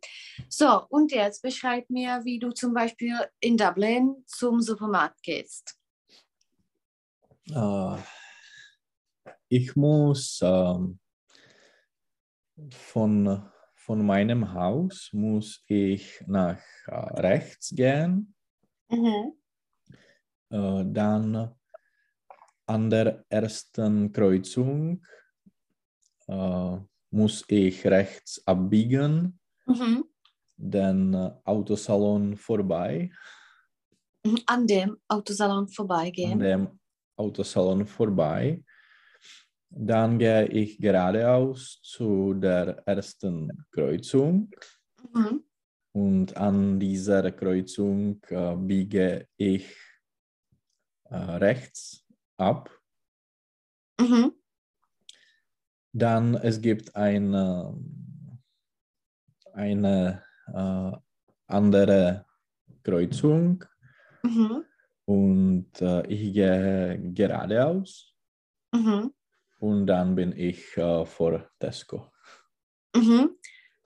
[0.49, 5.75] So, und jetzt beschreib mir, wie du zum Beispiel in Dublin zum Supermarkt gehst.
[7.49, 7.97] Äh,
[9.49, 10.99] ich muss ähm,
[12.69, 13.43] von,
[13.75, 18.33] von meinem Haus muss ich nach äh, rechts gehen,
[18.89, 19.33] Mhm.
[20.49, 21.53] äh, dann
[22.65, 25.05] an der ersten Kreuzung
[26.27, 26.77] äh,
[27.11, 30.05] muss ich rechts abbiegen, Mhm.
[30.57, 33.11] den Autosalon vorbei,
[34.25, 36.39] Mhm, An dem Autosalon an vorbeigehen.
[36.39, 36.79] dem
[37.15, 38.63] Autosalon vorbei.
[39.69, 44.49] Dann gehe ich geradeaus zu der ersten Kreuzung
[45.13, 45.43] Mhm.
[45.93, 49.75] und an dieser Kreuzung äh, biege ich
[51.09, 52.05] äh, rechts
[52.37, 52.69] ab.
[53.99, 54.33] Mhm.
[55.93, 57.77] Dann es gibt eine,
[59.53, 60.91] eine äh,
[61.47, 62.25] andere
[62.83, 63.63] Kreuzung
[64.23, 64.63] Mhm.
[65.05, 68.13] und äh, ich gehe geradeaus
[68.73, 69.13] Mhm.
[69.59, 72.11] Und dann bin ich äh, vor Tesco.
[72.95, 73.37] Mhm.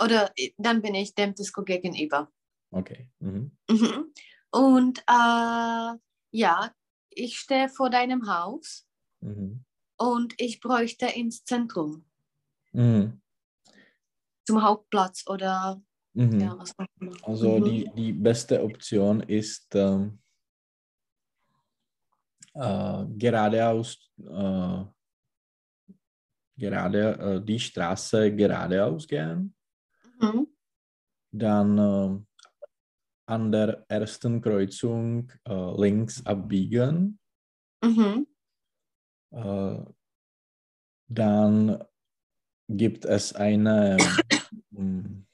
[0.01, 2.31] Oder äh, dann bin ich dem Disco gegenüber.
[2.71, 3.09] Okay.
[3.19, 3.51] Mhm.
[3.69, 4.13] Mhm.
[4.51, 5.97] Und äh,
[6.31, 6.75] ja,
[7.09, 8.87] ich stehe vor deinem Haus
[9.21, 9.63] Mhm.
[9.97, 12.05] und ich bräuchte ins Zentrum,
[12.73, 13.21] Mhm.
[14.45, 15.81] zum Hauptplatz oder
[16.13, 16.39] Mhm.
[16.39, 17.15] ja, was auch immer.
[17.23, 20.19] Also die, die beste Option ist ähm,
[22.53, 24.83] äh, geradeaus, äh,
[26.61, 29.53] gerade äh, die Straße geradeaus gehen,
[30.19, 30.47] Mhm.
[31.33, 32.19] dann äh,
[33.25, 37.19] an der ersten Kreuzung äh, links abbiegen,
[37.83, 38.27] Mhm.
[39.31, 39.79] äh,
[41.07, 41.83] dann
[42.69, 43.97] gibt es eine,
[44.71, 45.25] mm,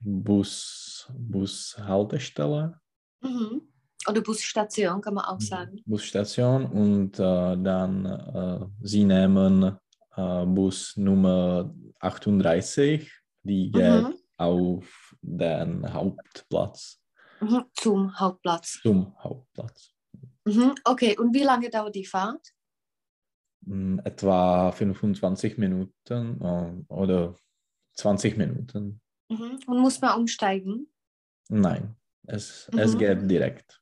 [0.00, 2.78] Bus, Bushaltestelle.
[3.22, 3.62] Mhm.
[4.06, 5.80] Oder Busstation, kann man auch sagen.
[5.86, 9.78] Busstation und äh, dann äh, sie nehmen
[10.16, 13.10] äh, Bus Nummer 38,
[13.42, 14.14] die geht Mhm.
[14.36, 17.00] auf den Hauptplatz,
[17.40, 17.64] Mhm.
[17.74, 18.80] Zum Hauptplatz.
[18.82, 19.90] zum Hauptplatz.
[20.44, 20.74] Mhm.
[20.84, 22.46] Okay, und wie lange dauert die Fahrt?
[23.66, 27.34] Mm, Etwa 25 Minuten äh, oder
[27.94, 29.00] 20 Minuten.
[29.30, 29.58] Mhm.
[29.66, 30.88] Und muss man umsteigen?
[31.48, 31.96] Nein,
[32.26, 32.98] es, es Mhm.
[32.98, 33.80] geht direkt.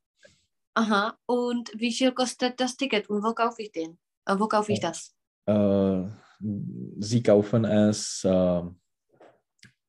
[0.74, 1.18] Aha.
[1.26, 3.98] Und wie viel kostet das Ticket und wo kaufe ich den?
[4.24, 5.14] Äh, wo kaufe ich das?
[5.46, 6.04] Äh,
[6.98, 8.62] sie kaufen es äh,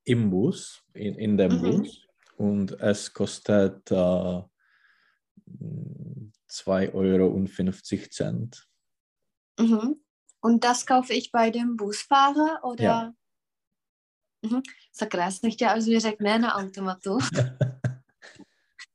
[0.05, 1.61] im Bus, in, in dem Mhm.
[1.61, 7.29] Bus und es kostet äh, 2,50 Euro.
[9.59, 9.95] Mhm.
[10.41, 12.83] Und das kaufe ich bei dem Busfahrer oder?
[12.83, 13.13] Ja.
[14.45, 14.61] Mhm.
[15.13, 17.17] Já jsem chtěla, abys mi řekl ne na automatu.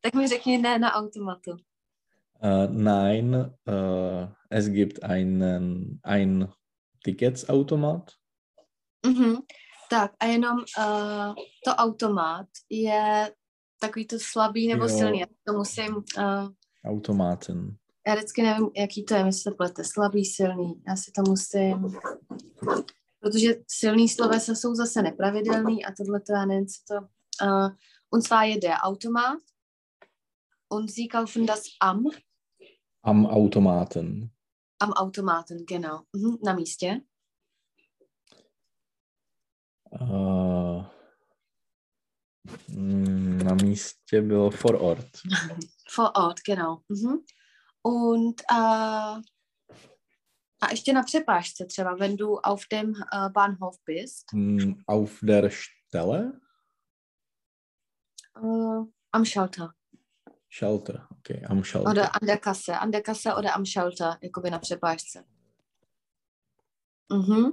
[0.00, 1.56] tak mi řekni ne na automatu.
[2.70, 3.34] Nein,
[3.66, 6.46] äh, es gibt einen, ein
[7.04, 8.10] Ticketsautomat.
[9.06, 9.36] Mhm.
[9.90, 11.34] Tak a jenom uh,
[11.64, 13.32] to automat je
[13.80, 14.88] takový to slabý nebo Jo.
[14.88, 15.18] silný.
[15.20, 16.48] Já to musím, uh,
[16.84, 17.76] Automaten.
[18.06, 19.82] já vždycky nevím, jaký to je, mi se plete.
[19.84, 20.82] Slabý, silný.
[20.88, 21.98] Já si to musím,
[23.20, 27.06] protože silný slovesa jsou zase nepravidelný a tohle to já nevím, co to...
[27.46, 27.70] Uh,
[28.10, 29.38] und zwar je der Automat
[30.68, 32.04] und sie kaufen das am,
[33.02, 34.30] Am Automaten.
[34.80, 37.00] Am Automaten, genau, mhm, na místě.
[42.68, 45.08] Mm, na místě bylo vor Ort.
[45.96, 46.80] Vor Ort, genau.
[46.88, 47.18] Mhm.
[47.82, 49.20] Und äh,
[50.60, 55.50] a ještě na přepážce třeba, wenn du auf dem äh, Bahnhof bist, Mm, Auf der
[55.50, 56.40] Stelle?
[58.36, 59.72] äh, am Schalter
[60.48, 61.90] Schalter, okay, am Schalter.
[61.90, 65.24] oder an der Kasse, an der Kasse oder am Schalter, jakoby na přepážce.
[67.12, 67.52] Mhm.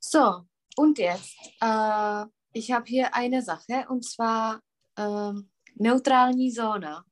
[0.00, 0.44] So,
[0.78, 4.60] und jetzt, äh, ich habe hier eine Sache und zwar
[4.98, 5.48] ähm,
[5.80, 7.04] neutrální Zona.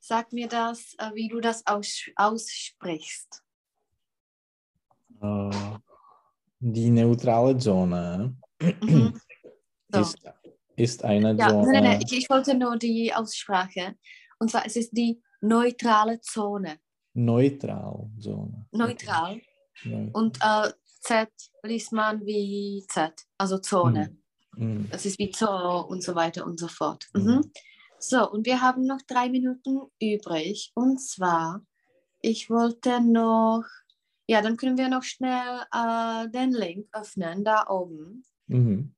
[0.00, 3.42] Sag mir das, äh, wie du das aus, aussprichst.
[5.22, 5.78] Äh,
[6.60, 8.36] die neutrale Zone
[8.80, 9.18] Mhm.
[9.92, 10.00] So.
[10.00, 10.18] ist,
[10.82, 11.62] ist eine Ja, Zone.
[11.62, 13.94] nein, nein, nein, ich, ich wollte nur die Aussprache.
[14.38, 16.78] Und zwar, es ist die neutrale Zone.
[17.14, 18.66] Neutral Zone.
[18.72, 19.40] Neutral.
[19.84, 20.70] Neu- Und äh,
[21.02, 21.28] Z
[21.62, 24.16] liest man wie Z, also Zone.
[24.56, 24.84] Mm.
[24.90, 27.08] Das ist wie Zoo und so weiter und so fort.
[27.14, 27.22] Mhm.
[27.22, 27.52] Mhm.
[27.98, 30.72] So, und wir haben noch drei Minuten übrig.
[30.74, 31.62] Und zwar,
[32.22, 33.64] ich wollte noch,
[34.26, 38.24] ja, dann können wir noch schnell äh, den Link öffnen, da oben.
[38.46, 38.94] Mhm.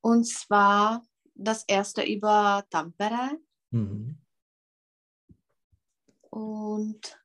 [0.00, 1.02] Und zwar
[1.38, 3.38] das erste über Tampere.
[3.70, 4.18] Mhm.
[6.30, 7.18] Und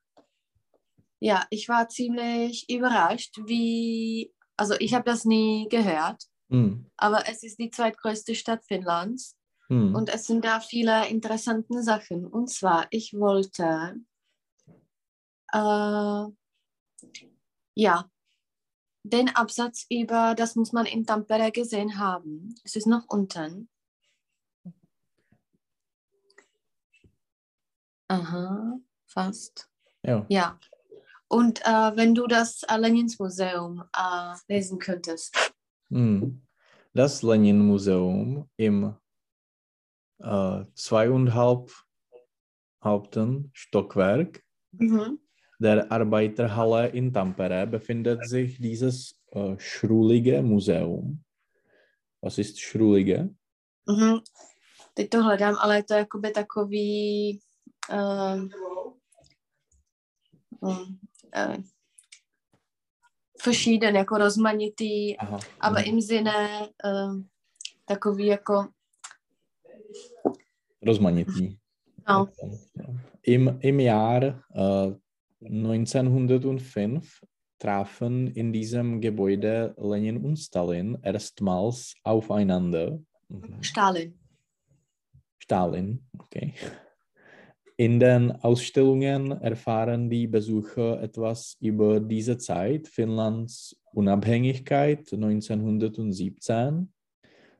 [1.20, 6.84] ja, ich war ziemlich überrascht, wie, also ich habe das nie gehört, Mm.
[6.98, 9.34] aber es ist die zweitgrößte Stadt Finnlands
[9.70, 9.94] Mm.
[9.94, 12.26] und es sind da viele interessante Sachen.
[12.26, 13.94] Und zwar, ich wollte,
[15.52, 16.26] äh,
[17.74, 18.10] ja,
[19.04, 22.54] den Absatz über, das muss man in Tampere gesehen haben.
[22.62, 23.70] Es ist noch unten.
[28.14, 29.68] Aha, fast.
[30.02, 30.24] Ja.
[30.28, 30.58] Ja.
[31.28, 35.34] Und äh, wenn du das äh, Lenins Museum äh, lesen könntest.
[35.88, 36.38] Mm.
[36.92, 38.94] Das Lenin-Museum im
[40.20, 41.72] äh, zweieinhalb
[42.84, 45.18] Haupten Stockwerk Mhm.
[45.58, 51.24] der Arbeiterhalle in Tampere befindet sich dieses äh, Schrulige Museum.
[52.20, 53.30] Was ist Schrulige?
[53.86, 54.20] Mhm.
[54.94, 57.40] Teď to hledám, ale je to jakoby takový
[57.90, 58.48] uh,
[60.60, 60.98] um,
[61.36, 61.56] uh,
[63.44, 65.38] verschieden, jako rozmanitý, Aha.
[65.60, 65.88] ale mhm.
[65.88, 67.20] im Sinne uh,
[67.86, 68.68] takový jako
[70.84, 71.56] Rozmanitý.
[72.08, 72.28] No.
[73.22, 74.94] Im, Im Jahr äh,
[75.40, 77.02] 1905
[77.58, 82.98] trafen in diesem Gebäude Lenin und Stalin erstmals aufeinander.
[83.28, 83.62] Mhm.
[83.62, 84.18] Stalin.
[85.38, 86.54] Stalin, okay.
[87.76, 96.92] In den Ausstellungen erfahren die Besucher etwas über diese Zeit, Finnlands Unabhängigkeit 1917,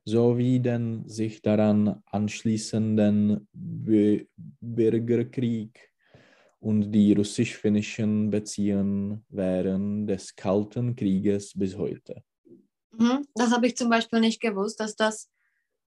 [0.05, 4.29] sowie den sich daran anschließenden Bü-
[4.61, 5.91] Bürgerkrieg
[6.61, 12.23] und die russisch-finnischen Beziehungen während des Kalten Krieges bis heute.
[12.97, 13.27] Mhm.
[13.35, 15.29] Das habe ich zum Beispiel nicht gewusst, dass das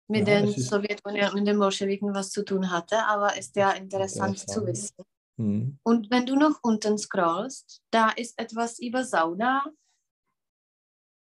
[0.08, 4.38] mit Ja, den Sowjetunion und den Bolschewiken was zu tun hatte, aber ist ja interessant
[4.40, 4.68] zu Interessant.
[4.68, 5.06] wissen.
[5.38, 5.80] Hm.
[5.84, 9.66] Und wenn du noch unten scrollst, da ist etwas über Sauna,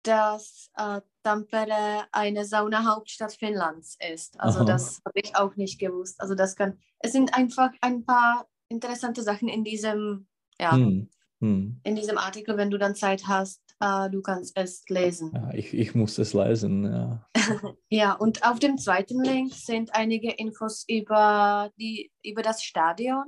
[0.02, 4.38] dass äh, Tampere eine Saunahauptstadt Finnlands ist.
[4.40, 4.64] Also Aha.
[4.64, 6.20] das habe ich auch nicht gewusst.
[6.20, 10.26] Also das kann, es sind einfach ein paar interessante Sachen in diesem,
[10.60, 11.08] ja, Hm.
[11.40, 11.80] Hm.
[11.84, 15.32] in diesem Artikel, wenn du dann Zeit hast, äh, du kannst es lesen.
[15.34, 17.28] Ja, ich, ich muss es lesen, ja.
[17.90, 23.24] Ja, und auf dem zweiten Link sind einige Infos über, die, über das Stadion.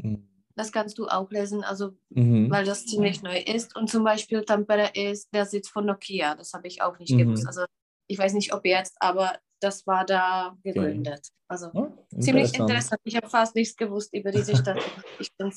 [0.00, 0.28] Hm.
[0.54, 2.50] Das kannst du auch lesen, also Mhm.
[2.50, 3.74] weil das ziemlich neu ist.
[3.74, 6.34] Und zum Beispiel Tampere ist der Sitz von Nokia.
[6.34, 7.18] Das habe ich auch nicht Mhm.
[7.18, 7.46] gewusst.
[7.46, 7.64] Also
[8.06, 11.28] ich weiß nicht, ob jetzt, aber das war da gegründet.
[11.48, 11.88] Also Oh,
[12.20, 13.00] ziemlich interessant.
[13.04, 14.76] Ich habe fast nichts gewusst über diese Stadt.
[15.20, 15.56] ich finde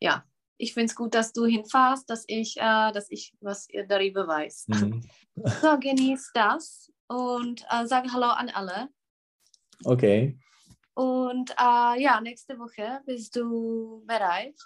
[0.00, 0.24] ja,
[0.58, 4.66] ich finde es gut, dass du hinfährst, dass ich, äh, dass ich was darüber weiß.
[4.68, 5.02] Mhm.
[5.62, 8.88] So, genieß das und äh, sag Hallo an alle.
[9.84, 10.36] Okay.
[10.94, 14.56] Und äh, ja, nächste Woche bist du bereit.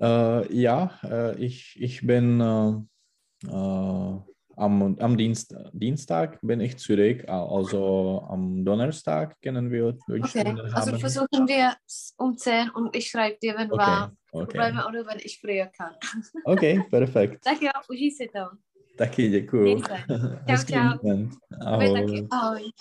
[0.00, 4.16] Äh, ja, äh, ich, ich bin äh,
[4.58, 10.98] am, am Dienst, Dienstag bin ich zurück, äh, also am Donnerstag können wir Okay, also
[10.98, 14.44] versuchen wir es um 10 und ich schreibe dir, wenn Okay, war, okay.
[14.44, 15.94] probleme oder wenn ich früher kann.
[16.44, 17.44] Okay, perfekt.
[17.44, 18.56] Tak jo, užij si to.
[18.98, 19.64] Taky děkuju.
[19.64, 19.82] Vy
[20.46, 20.74] taky.
[21.60, 22.28] Ahoj.
[22.30, 22.72] Ahoj.